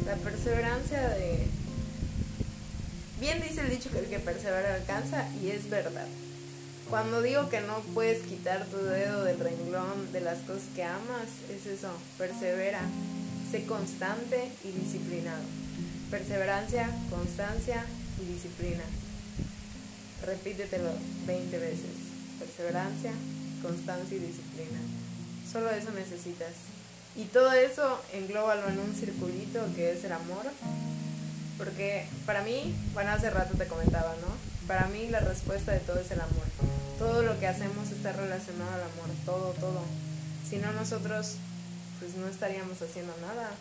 La 0.05 0.15
perseverancia 0.15 1.09
de... 1.09 1.47
Bien 3.19 3.41
dice 3.41 3.61
el 3.61 3.69
dicho 3.69 3.89
que 3.91 3.99
el 3.99 4.05
que 4.05 4.19
persevera 4.19 4.75
alcanza 4.75 5.27
y 5.43 5.49
es 5.49 5.69
verdad. 5.69 6.07
Cuando 6.89 7.21
digo 7.21 7.49
que 7.49 7.59
no 7.61 7.79
puedes 7.93 8.21
quitar 8.23 8.65
tu 8.65 8.77
dedo 8.77 9.23
del 9.25 9.39
renglón 9.39 10.13
de 10.13 10.21
las 10.21 10.37
cosas 10.39 10.63
que 10.73 10.83
amas, 10.83 11.27
es 11.49 11.65
eso, 11.65 11.91
persevera, 12.17 12.81
sé 13.51 13.65
constante 13.65 14.51
y 14.63 14.71
disciplinado. 14.71 15.43
Perseverancia, 16.11 16.89
constancia 17.09 17.83
y 18.21 18.33
disciplina. 18.33 18.83
Repítetelo 20.25 20.89
20 21.27 21.57
veces. 21.59 21.95
Perseverancia, 22.39 23.11
constancia 23.61 24.17
y 24.17 24.19
disciplina. 24.19 24.79
Solo 25.51 25.69
eso 25.69 25.91
necesitas. 25.91 26.53
Y 27.15 27.25
todo 27.25 27.53
eso 27.53 28.01
englóbalo 28.13 28.67
en 28.67 28.79
un 28.79 28.95
circulito 28.95 29.63
que 29.75 29.93
es 29.93 30.03
el 30.03 30.11
amor. 30.11 30.45
Porque 31.57 32.07
para 32.25 32.41
mí, 32.41 32.75
bueno, 32.93 33.11
hace 33.11 33.29
rato 33.29 33.57
te 33.57 33.67
comentaba, 33.67 34.15
¿no? 34.21 34.67
Para 34.67 34.87
mí 34.87 35.07
la 35.09 35.19
respuesta 35.19 35.71
de 35.71 35.79
todo 35.79 35.99
es 35.99 36.11
el 36.11 36.19
amor. 36.19 36.45
Todo 36.97 37.21
lo 37.21 37.39
que 37.39 37.47
hacemos 37.47 37.91
está 37.91 38.11
relacionado 38.11 38.71
al 38.73 38.81
amor, 38.81 39.09
todo, 39.25 39.53
todo. 39.59 39.83
Si 40.49 40.57
no 40.57 40.71
nosotros, 40.73 41.35
pues 41.99 42.15
no 42.15 42.27
estaríamos 42.27 42.81
haciendo 42.81 43.13
nada. 43.21 43.51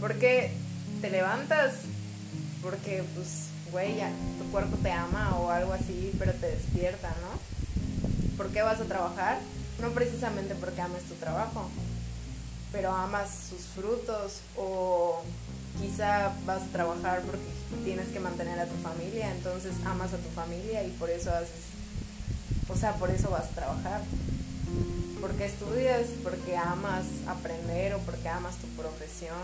Porque 0.00 0.52
te 1.00 1.10
levantas, 1.10 1.74
porque 2.62 3.04
pues 3.14 3.49
güey, 3.70 3.96
ya, 3.96 4.10
tu 4.38 4.50
cuerpo 4.50 4.76
te 4.82 4.90
ama 4.92 5.36
o 5.38 5.50
algo 5.50 5.72
así, 5.72 6.12
pero 6.18 6.32
te 6.32 6.50
despierta, 6.50 7.08
¿no? 7.08 8.36
¿Por 8.36 8.48
qué 8.48 8.62
vas 8.62 8.80
a 8.80 8.84
trabajar? 8.84 9.38
No 9.80 9.90
precisamente 9.90 10.54
porque 10.54 10.80
ames 10.80 11.02
tu 11.04 11.14
trabajo, 11.14 11.68
pero 12.72 12.92
amas 12.92 13.30
sus 13.48 13.62
frutos 13.74 14.40
o 14.56 15.22
quizá 15.80 16.32
vas 16.46 16.62
a 16.62 16.72
trabajar 16.72 17.22
porque 17.22 17.44
tienes 17.84 18.08
que 18.08 18.20
mantener 18.20 18.58
a 18.58 18.66
tu 18.66 18.76
familia, 18.82 19.30
entonces 19.30 19.72
amas 19.86 20.12
a 20.12 20.18
tu 20.18 20.28
familia 20.30 20.84
y 20.84 20.90
por 20.90 21.10
eso 21.10 21.30
haces, 21.30 21.50
o 22.68 22.76
sea, 22.76 22.94
por 22.94 23.10
eso 23.10 23.30
vas 23.30 23.44
a 23.44 23.54
trabajar. 23.54 24.02
Porque 25.20 25.44
estudias, 25.44 26.06
porque 26.22 26.56
amas 26.56 27.04
aprender 27.26 27.94
o 27.94 27.98
porque 27.98 28.28
amas 28.28 28.56
tu 28.56 28.66
profesión 28.68 29.36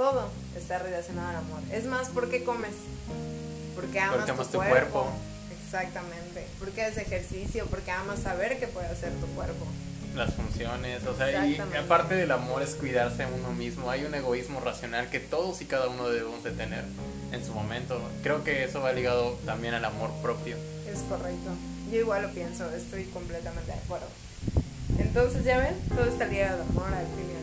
todo 0.00 0.30
está 0.56 0.78
relacionado 0.78 1.28
al 1.28 1.36
amor. 1.36 1.60
Es 1.70 1.84
más, 1.84 2.08
¿por 2.08 2.30
qué 2.30 2.42
comes? 2.42 2.72
Porque 3.76 4.00
amas, 4.00 4.24
tu, 4.50 4.56
cuerpo. 4.56 5.06
Exactamente. 5.62 6.46
Porque 6.58 6.84
haces 6.84 7.06
ejercicio, 7.06 7.66
porque 7.66 7.90
amas 7.90 8.20
saber 8.20 8.58
qué 8.58 8.66
puede 8.66 8.86
hacer 8.86 9.12
tu 9.20 9.26
cuerpo. 9.34 9.66
Las 10.16 10.32
funciones, 10.32 11.04
o 11.06 11.14
sea, 11.14 11.46
y 11.46 11.58
aparte 11.76 12.14
del 12.14 12.30
amor 12.30 12.62
es 12.62 12.76
cuidarse 12.76 13.24
a 13.24 13.28
uno 13.28 13.52
mismo. 13.52 13.90
Hay 13.90 14.04
un 14.04 14.14
egoísmo 14.14 14.60
racional 14.60 15.10
que 15.10 15.20
todos 15.20 15.60
y 15.60 15.66
cada 15.66 15.88
uno 15.88 16.08
debemos 16.08 16.42
de 16.44 16.52
tener 16.52 16.84
en 17.30 17.44
su 17.44 17.52
momento. 17.52 18.00
Creo 18.22 18.42
que 18.42 18.64
eso 18.64 18.80
va 18.80 18.94
ligado 18.94 19.38
también 19.44 19.74
al 19.74 19.84
amor 19.84 20.10
propio. 20.22 20.56
Es 20.90 21.00
correcto. 21.10 21.50
Yo 21.92 21.98
igual 21.98 22.22
lo 22.22 22.30
pienso, 22.30 22.70
estoy 22.74 23.04
completamente 23.04 23.70
de 23.70 23.78
acuerdo. 23.78 24.06
Entonces, 24.98 25.44
ya 25.44 25.58
ven, 25.58 25.78
todo 25.90 26.06
está 26.06 26.24
ligado 26.24 26.62
al 26.62 26.68
amor 26.70 26.86
al 26.86 27.04
fin 27.04 27.39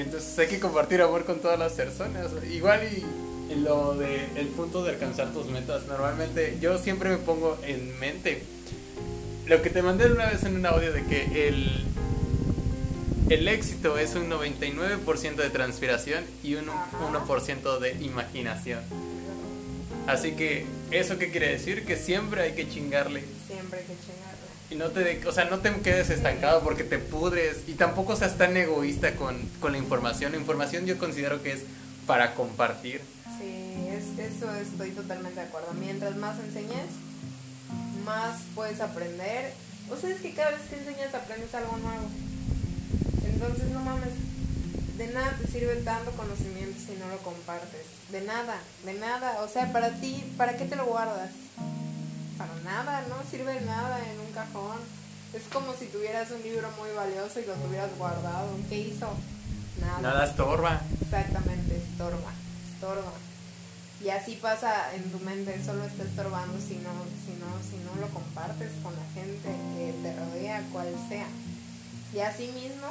entonces 0.00 0.38
hay 0.38 0.48
que 0.48 0.60
compartir 0.60 1.02
amor 1.02 1.24
con 1.24 1.40
todas 1.40 1.58
las 1.58 1.72
personas. 1.72 2.28
Igual 2.50 2.80
y 2.84 3.54
lo 3.56 3.94
de 3.94 4.26
el 4.36 4.46
punto 4.48 4.84
de 4.84 4.90
alcanzar 4.90 5.32
tus 5.32 5.46
metas, 5.46 5.86
normalmente 5.86 6.58
yo 6.60 6.78
siempre 6.78 7.10
me 7.10 7.16
pongo 7.16 7.58
en 7.66 7.98
mente 7.98 8.42
lo 9.46 9.62
que 9.62 9.70
te 9.70 9.82
mandé 9.82 10.06
una 10.06 10.26
vez 10.26 10.44
en 10.44 10.54
un 10.54 10.64
audio 10.64 10.92
de 10.92 11.04
que 11.04 11.48
el, 11.48 11.84
el 13.30 13.48
éxito 13.48 13.98
es 13.98 14.14
un 14.14 14.30
99% 14.30 15.34
de 15.34 15.50
transpiración 15.50 16.22
y 16.44 16.54
un 16.54 16.66
1% 16.66 17.78
de 17.80 17.92
imaginación. 18.04 18.78
Así 20.06 20.32
que, 20.32 20.66
¿eso 20.92 21.18
qué 21.18 21.30
quiere 21.30 21.48
decir? 21.48 21.84
Que 21.84 21.96
siempre 21.96 22.42
hay 22.42 22.52
que 22.52 22.68
chingarle. 22.68 23.24
Siempre 23.48 23.80
hay 23.80 23.86
que 23.86 23.94
chingarle. 23.94 24.19
Y 24.70 24.76
no 24.76 24.88
te, 24.90 25.26
o 25.26 25.32
sea, 25.32 25.46
no 25.46 25.58
te 25.58 25.72
quedes 25.80 26.10
estancado 26.10 26.62
porque 26.62 26.84
te 26.84 26.98
pudres 26.98 27.64
y 27.66 27.72
tampoco 27.72 28.14
seas 28.14 28.38
tan 28.38 28.56
egoísta 28.56 29.16
con, 29.16 29.36
con 29.60 29.72
la 29.72 29.78
información. 29.78 30.32
La 30.32 30.38
información 30.38 30.86
yo 30.86 30.96
considero 30.96 31.42
que 31.42 31.52
es 31.52 31.62
para 32.06 32.34
compartir. 32.34 33.00
Sí, 33.38 33.88
es, 33.88 34.18
eso 34.18 34.54
estoy 34.54 34.90
totalmente 34.90 35.40
de 35.40 35.46
acuerdo. 35.46 35.72
Mientras 35.74 36.16
más 36.16 36.38
enseñes, 36.38 36.86
más 38.04 38.40
puedes 38.54 38.80
aprender. 38.80 39.52
O 39.90 39.96
sea, 39.96 40.10
es 40.10 40.20
que 40.20 40.34
cada 40.34 40.52
vez 40.52 40.60
que 40.70 40.76
enseñas 40.76 41.14
aprendes 41.14 41.52
algo 41.54 41.76
nuevo. 41.78 42.08
Entonces, 43.24 43.70
no 43.70 43.80
mames, 43.80 44.14
de 44.98 45.06
nada 45.08 45.36
te 45.40 45.50
sirve 45.50 45.76
tanto 45.76 46.12
conocimiento 46.12 46.78
si 46.78 46.96
no 46.96 47.08
lo 47.08 47.18
compartes. 47.18 47.86
De 48.12 48.20
nada, 48.20 48.58
de 48.84 48.94
nada. 48.94 49.42
O 49.42 49.48
sea, 49.48 49.72
para 49.72 50.00
ti, 50.00 50.22
¿para 50.36 50.56
qué 50.56 50.64
te 50.64 50.76
lo 50.76 50.86
guardas? 50.86 51.30
Para 52.40 52.54
nada, 52.64 53.04
no 53.10 53.16
sirve 53.30 53.52
de 53.52 53.60
nada 53.66 53.98
en 54.00 54.18
un 54.18 54.32
cajón. 54.32 54.78
Es 55.34 55.42
como 55.52 55.74
si 55.74 55.84
tuvieras 55.88 56.30
un 56.30 56.42
libro 56.42 56.70
muy 56.78 56.88
valioso 56.96 57.38
y 57.38 57.44
lo 57.44 57.52
tuvieras 57.52 57.90
guardado. 57.98 58.48
¿Qué 58.70 58.78
hizo? 58.78 59.12
Nada. 59.78 60.00
Nada 60.00 60.24
estorba. 60.24 60.80
Exactamente, 61.02 61.76
estorba, 61.76 62.32
estorba. 62.72 63.12
Y 64.02 64.08
así 64.08 64.36
pasa 64.36 64.94
en 64.94 65.12
tu 65.12 65.18
mente, 65.18 65.62
solo 65.62 65.84
está 65.84 66.04
estorbando 66.04 66.58
si 66.58 66.76
no, 66.76 67.04
si 67.26 67.36
no, 67.36 67.60
si 67.60 67.76
no 67.84 68.00
lo 68.00 68.08
compartes 68.08 68.70
con 68.82 68.94
la 68.96 69.04
gente 69.12 69.50
que 69.76 69.92
te 70.02 70.16
rodea, 70.16 70.66
cual 70.72 70.88
sea. 71.10 71.26
Y 72.14 72.20
así 72.20 72.46
mismo 72.54 72.88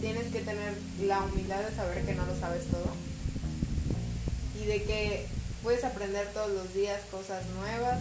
tienes 0.00 0.32
que 0.32 0.40
tener 0.40 0.72
la 1.02 1.20
humildad 1.20 1.60
de 1.60 1.76
saber 1.76 2.02
que 2.06 2.14
no 2.14 2.24
lo 2.24 2.34
sabes 2.40 2.64
todo. 2.70 2.96
Y 4.58 4.64
de 4.64 4.82
que 4.84 5.26
puedes 5.62 5.84
aprender 5.84 6.28
todos 6.32 6.50
los 6.50 6.72
días 6.72 7.02
cosas 7.10 7.44
nuevas. 7.60 7.98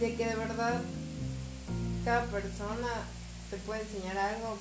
De 0.00 0.14
que 0.14 0.26
de 0.26 0.36
verdad 0.36 0.80
cada 2.04 2.24
persona 2.26 2.88
te 3.50 3.56
puede 3.58 3.82
enseñar 3.82 4.16
algo. 4.16 4.56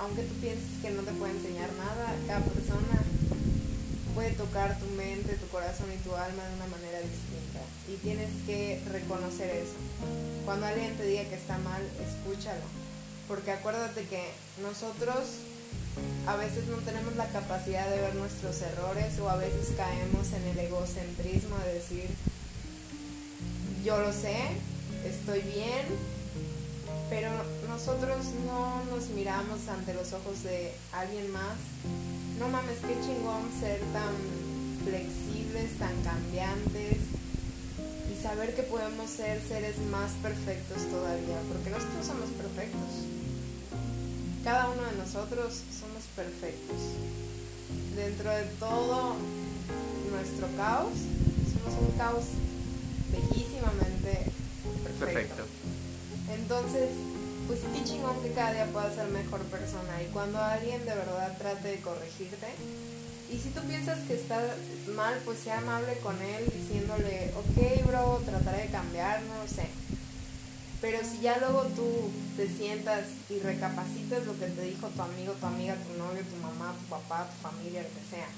Aunque 0.00 0.22
tú 0.22 0.34
pienses 0.40 0.82
que 0.82 0.90
no 0.90 1.02
te 1.02 1.12
puede 1.12 1.32
enseñar 1.32 1.70
nada, 1.74 2.14
cada 2.26 2.40
persona 2.40 3.02
puede 4.14 4.32
tocar 4.32 4.78
tu 4.78 4.86
mente, 4.96 5.34
tu 5.34 5.46
corazón 5.48 5.86
y 5.92 6.02
tu 6.02 6.14
alma 6.14 6.44
de 6.44 6.54
una 6.56 6.66
manera 6.66 6.98
distinta. 6.98 7.60
Y 7.88 7.96
tienes 7.96 8.30
que 8.44 8.82
reconocer 8.90 9.50
eso. 9.50 9.78
Cuando 10.44 10.66
alguien 10.66 10.96
te 10.96 11.06
diga 11.06 11.24
que 11.24 11.36
está 11.36 11.58
mal, 11.58 11.82
escúchalo. 12.02 12.64
Porque 13.28 13.52
acuérdate 13.52 14.04
que 14.06 14.28
nosotros 14.60 15.22
a 16.26 16.36
veces 16.36 16.66
no 16.66 16.78
tenemos 16.78 17.14
la 17.16 17.28
capacidad 17.28 17.88
de 17.88 18.00
ver 18.00 18.14
nuestros 18.14 18.60
errores 18.62 19.18
o 19.20 19.28
a 19.28 19.36
veces 19.36 19.68
caemos 19.76 20.32
en 20.32 20.48
el 20.48 20.58
egocentrismo 20.58 21.56
de 21.58 21.74
decir, 21.74 22.10
yo 23.84 23.98
lo 23.98 24.12
sé, 24.12 24.36
estoy 25.04 25.40
bien, 25.40 25.86
pero 27.10 27.30
nosotros 27.68 28.26
no 28.46 28.84
nos 28.90 29.08
miramos 29.10 29.68
ante 29.68 29.94
los 29.94 30.12
ojos 30.12 30.42
de 30.44 30.72
alguien 30.92 31.30
más 31.32 31.56
no 32.42 32.48
mames, 32.48 32.78
qué 32.80 32.94
chingón 33.06 33.46
ser 33.60 33.78
tan 33.92 34.14
flexibles, 34.82 35.78
tan 35.78 35.94
cambiantes 36.02 36.98
y 38.10 38.20
saber 38.20 38.56
que 38.56 38.64
podemos 38.64 39.08
ser 39.08 39.40
seres 39.46 39.78
más 39.92 40.10
perfectos 40.22 40.78
todavía, 40.90 41.38
porque 41.46 41.70
nosotros 41.70 42.04
somos 42.04 42.30
perfectos. 42.30 43.06
Cada 44.42 44.70
uno 44.70 44.82
de 44.82 44.96
nosotros 44.98 45.62
somos 45.70 46.02
perfectos. 46.16 46.80
Dentro 47.94 48.30
de 48.30 48.44
todo 48.58 49.14
nuestro 50.10 50.48
caos, 50.56 50.98
somos 51.54 51.78
un 51.80 51.96
caos 51.96 52.24
perfecto. 54.98 55.36
perfecto. 55.36 56.32
Entonces, 56.34 56.88
pues 57.46 57.60
qué 57.74 57.84
chingón 57.84 58.22
que 58.22 58.32
cada 58.32 58.52
día 58.52 58.66
puedas 58.66 58.94
ser 58.94 59.08
mejor 59.08 59.40
persona. 59.42 60.02
Y 60.02 60.12
cuando 60.12 60.38
alguien 60.38 60.80
de 60.84 60.94
verdad 60.94 61.36
trate 61.38 61.68
de 61.68 61.80
corregirte, 61.80 62.48
y 63.30 63.38
si 63.38 63.48
tú 63.50 63.60
piensas 63.62 63.98
que 64.06 64.14
está 64.14 64.40
mal, 64.94 65.18
pues 65.24 65.38
sea 65.40 65.58
amable 65.58 65.96
con 66.02 66.20
él 66.20 66.44
diciéndole, 66.52 67.32
ok, 67.36 67.86
bro, 67.86 68.22
trataré 68.26 68.64
de 68.64 68.68
cambiar, 68.68 69.22
no 69.22 69.42
lo 69.42 69.48
sé. 69.48 69.66
Pero 70.80 70.98
si 71.08 71.20
ya 71.20 71.38
luego 71.38 71.62
tú 71.74 72.10
te 72.36 72.48
sientas 72.48 73.04
y 73.30 73.38
recapacitas 73.38 74.26
lo 74.26 74.38
que 74.38 74.46
te 74.46 74.62
dijo 74.62 74.88
tu 74.88 75.02
amigo, 75.02 75.32
tu 75.32 75.46
amiga, 75.46 75.76
tu 75.76 75.96
novio, 75.98 76.22
tu 76.22 76.36
mamá, 76.42 76.74
tu 76.78 76.86
papá, 76.90 77.30
tu 77.30 77.48
familia, 77.48 77.82
lo 77.82 77.88
que 77.88 78.10
sea, 78.10 78.28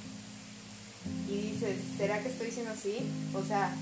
y 1.28 1.52
dices, 1.52 1.76
¿será 1.98 2.22
que 2.22 2.28
estoy 2.28 2.50
siendo 2.50 2.72
así? 2.72 2.98
O 3.34 3.44
sea, 3.44 3.74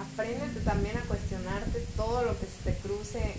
apréndete 0.00 0.60
también 0.60 0.96
a 0.96 1.02
cuestionarte 1.02 1.86
todo 1.96 2.22
lo 2.24 2.38
que 2.38 2.46
se 2.46 2.70
te 2.70 2.78
cruce 2.78 3.34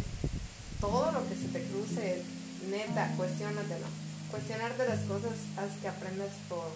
todo 0.80 1.12
lo 1.12 1.28
que 1.28 1.36
se 1.36 1.48
te 1.52 1.62
cruce, 1.64 2.24
neta, 2.70 3.12
cuestionatelo. 3.18 3.88
Cuestionarte 4.32 4.88
las 4.88 5.00
cosas 5.02 5.36
haz 5.58 5.72
que 5.82 5.88
aprendas 5.88 6.32
todo. 6.48 6.72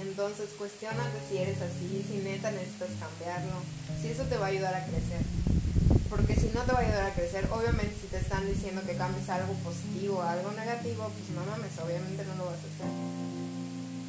Entonces, 0.00 0.50
cuestionate 0.58 1.18
si 1.28 1.38
eres 1.38 1.58
así, 1.62 2.04
si 2.06 2.18
neta 2.18 2.50
necesitas 2.50 2.90
cambiarlo, 3.00 3.62
si 4.00 4.08
eso 4.08 4.24
te 4.24 4.36
va 4.36 4.46
a 4.46 4.50
ayudar 4.50 4.74
a 4.74 4.84
crecer. 4.84 5.22
Porque 6.10 6.36
si 6.36 6.50
no 6.54 6.62
te 6.62 6.72
va 6.72 6.78
a 6.78 6.82
ayudar 6.82 7.06
a 7.06 7.14
crecer, 7.14 7.48
obviamente 7.50 7.96
si 8.00 8.06
te 8.08 8.18
están 8.18 8.46
diciendo 8.46 8.82
que 8.86 8.96
cambies 8.96 9.28
algo 9.28 9.54
positivo 9.64 10.18
o 10.18 10.22
algo 10.22 10.52
negativo, 10.52 11.10
pues 11.10 11.30
no 11.34 11.44
mames, 11.50 11.72
obviamente 11.82 12.24
no 12.24 12.36
lo 12.36 12.46
vas 12.46 12.60
a 12.62 12.70
hacer. 12.70 13.55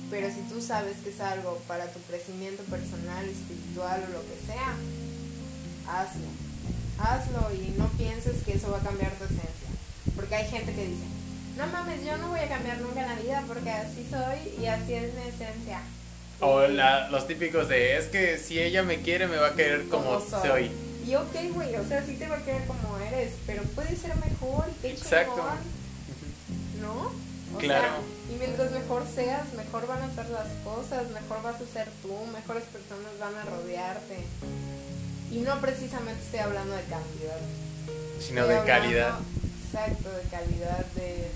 Pero 0.10 0.30
si 0.30 0.41
tú 0.50 0.62
sabes 0.62 0.98
que 1.04 1.10
es 1.10 1.20
algo 1.20 1.58
para 1.67 1.91
tu 1.91 2.00
crecimiento 2.02 2.63
personal, 2.63 3.26
espiritual 3.28 4.04
o 4.08 4.13
lo 4.13 4.22
que 4.22 4.38
sea, 4.46 4.76
hazlo 5.88 6.48
hazlo 7.00 7.52
y 7.54 7.78
no 7.78 7.88
pienses 7.98 8.43
que 8.43 8.54
eso 8.54 8.72
va 8.72 8.78
a 8.78 8.82
cambiar 8.82 9.12
tu 9.13 9.26
esencia. 9.26 9.70
Porque 10.15 10.36
hay 10.36 10.50
gente 10.50 10.74
que 10.74 10.86
dice, 10.86 11.04
no 11.58 11.67
mames, 11.67 12.04
yo 12.04 12.17
no 12.17 12.30
voy 12.30 12.39
a 12.39 12.48
cambiar 12.48 12.80
nunca 12.82 13.06
la 13.06 13.15
vida 13.15 13.43
porque 13.48 13.70
así 13.70 14.06
soy 14.10 14.62
y 14.62 14.65
así 14.65 14.93
es 14.93 15.13
mi 15.13 15.22
esencia. 15.22 15.82
O 16.39 16.67
los 16.67 17.28
típicos 17.28 17.67
de, 17.67 17.98
es 17.98 18.06
que 18.06 18.38
si 18.38 18.60
ella 18.60 18.84
me 18.84 19.02
quiere 19.02 19.28
me 19.28 19.38
va 19.38 19.50
a 19.50 19.56
querer 19.56 19.88
como, 19.89 20.20
soy. 20.20 20.72
Y 21.06 21.15
ok, 21.15 21.54
güey, 21.54 21.76
o 21.76 21.88
sea, 21.88 22.06
sí 22.06 22.15
te 22.15 22.28
va 22.28 22.38
a 22.38 22.43
querer 22.43 22.65
como 22.65 22.98
eres, 22.98 23.34
pero 23.46 23.63
puede 23.63 23.96
ser 23.96 24.15
mejor 24.17 24.65
y 24.70 24.82
qué 24.82 24.91
Exacto. 24.91 25.43
¿No? 26.82 27.12
O 27.56 27.58
claro. 27.58 28.04
y 28.30 28.38
mientras 28.38 28.72
mejor 28.72 29.04
seas, 29.14 29.54
mejor 29.54 29.88
van 29.88 30.02
a 30.02 30.14
ser 30.14 30.30
las 30.30 30.48
cosas, 30.64 31.10
mejor 31.12 31.42
vas 31.44 31.56
a 31.56 31.74
ser 31.74 31.88
tú, 32.02 32.14
mejores 32.34 32.64
personas 32.66 33.12
van 33.20 33.36
a 33.36 33.46
rodearte. 33.46 34.18
Y 35.32 35.40
no 35.40 35.60
precisamente 35.60 36.22
estoy 36.24 36.40
hablando 36.40 36.74
de 36.76 36.84
cantidad. 36.84 37.40
Sino 38.20 38.48
de 38.48 38.64
calidad. 38.66 39.20
Exacto, 39.66 40.10
de 40.10 40.30
calidad, 40.30 40.86
de, 40.96 41.30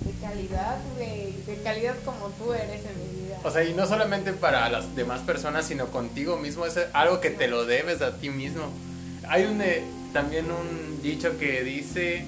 de 0.00 0.20
calidad, 0.20 0.78
de, 0.96 1.34
de, 1.46 1.62
calidad 1.62 1.94
como 2.04 2.28
tú 2.30 2.52
eres 2.52 2.82
en 2.86 2.98
mi 2.98 3.22
vida. 3.22 3.38
O 3.42 3.50
sea, 3.50 3.64
y 3.64 3.74
no 3.74 3.86
solamente 3.86 4.32
para 4.32 4.68
las 4.68 4.94
demás 4.94 5.20
personas, 5.20 5.66
sino 5.66 5.88
contigo 5.88 6.36
mismo, 6.36 6.66
es 6.66 6.78
algo 6.92 7.20
que 7.20 7.30
te 7.30 7.48
lo 7.48 7.64
debes 7.64 8.00
a 8.02 8.16
ti 8.16 8.30
mismo. 8.30 8.70
Hay 9.28 9.44
un, 9.44 9.60
eh, 9.60 9.82
también 10.12 10.46
un 10.50 11.02
dicho 11.02 11.38
que 11.38 11.62
dice, 11.64 12.24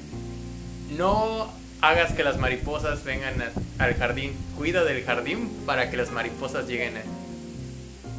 no 0.97 1.49
hagas 1.89 2.13
que 2.13 2.25
las 2.25 2.39
mariposas 2.39 3.05
vengan 3.05 3.35
al 3.79 3.95
jardín, 3.95 4.33
cuida 4.57 4.85
del 4.85 5.05
jardín 5.05 5.51
para 5.67 5.91
que 5.91 5.97
las 5.97 6.11
mariposas 6.11 6.67
lleguen 6.67 6.97
a 6.97 7.03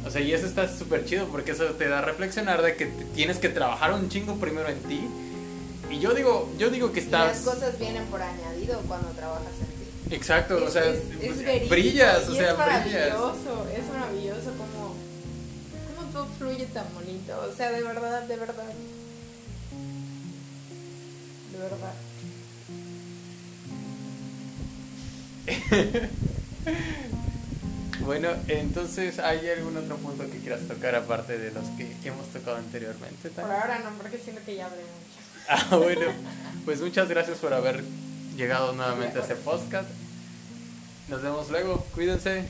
o 0.06 0.10
sea, 0.10 0.20
y 0.20 0.32
eso 0.32 0.46
está 0.46 0.68
súper 0.68 1.04
chido 1.04 1.26
porque 1.26 1.50
eso 1.50 1.64
te 1.70 1.88
da 1.88 1.98
a 1.98 2.02
reflexionar 2.02 2.62
de 2.62 2.76
que 2.76 2.86
tienes 2.86 3.38
que 3.38 3.48
trabajar 3.48 3.92
un 3.92 4.08
chingo 4.08 4.36
primero 4.36 4.68
en 4.68 4.78
ti. 4.84 5.00
Y 5.90 5.98
yo 5.98 6.14
digo, 6.14 6.48
yo 6.58 6.70
digo 6.70 6.92
que 6.92 7.00
estás... 7.00 7.42
Y 7.42 7.44
las 7.44 7.54
cosas 7.54 7.78
vienen 7.78 8.04
por 8.06 8.22
añadido 8.22 8.80
cuando 8.86 9.08
trabajas 9.10 9.52
en 9.60 9.66
ti. 9.66 10.14
Exacto, 10.14 10.64
o 10.64 10.70
sea, 10.70 10.84
brillas, 11.68 12.28
o 12.28 12.34
sea, 12.34 12.52
es 12.52 12.58
maravilloso, 12.58 13.66
es 13.76 13.88
maravilloso 13.92 14.50
como, 14.52 14.94
como 15.96 16.12
todo 16.12 16.26
fluye 16.38 16.66
tan 16.66 16.86
bonito, 16.94 17.44
o 17.50 17.56
sea, 17.56 17.72
de 17.72 17.82
verdad, 17.82 18.22
de 18.22 18.36
verdad. 18.36 18.72
De 21.52 21.58
verdad. 21.58 22.05
Bueno, 28.06 28.28
entonces, 28.46 29.18
¿hay 29.18 29.48
algún 29.48 29.76
otro 29.76 29.96
punto 29.96 30.30
que 30.30 30.38
quieras 30.38 30.60
tocar 30.68 30.94
aparte 30.94 31.38
de 31.38 31.50
los 31.50 31.64
que 31.70 31.92
hemos 32.04 32.28
tocado 32.28 32.56
anteriormente? 32.56 33.30
Por 33.30 33.44
ahora 33.50 33.80
no, 33.80 33.90
porque 33.98 34.16
siento 34.16 34.40
que 34.46 34.54
ya 34.54 34.66
hablé 34.66 34.82
mucho. 34.82 35.16
Ah, 35.48 35.76
bueno, 35.76 36.12
pues 36.64 36.80
muchas 36.80 37.08
gracias 37.08 37.38
por 37.38 37.52
haber 37.54 37.82
llegado 38.36 38.72
nuevamente 38.72 39.18
a 39.18 39.22
este 39.22 39.36
podcast. 39.36 39.88
Nos 41.08 41.22
vemos 41.22 41.50
luego, 41.50 41.84
cuídense. 41.94 42.44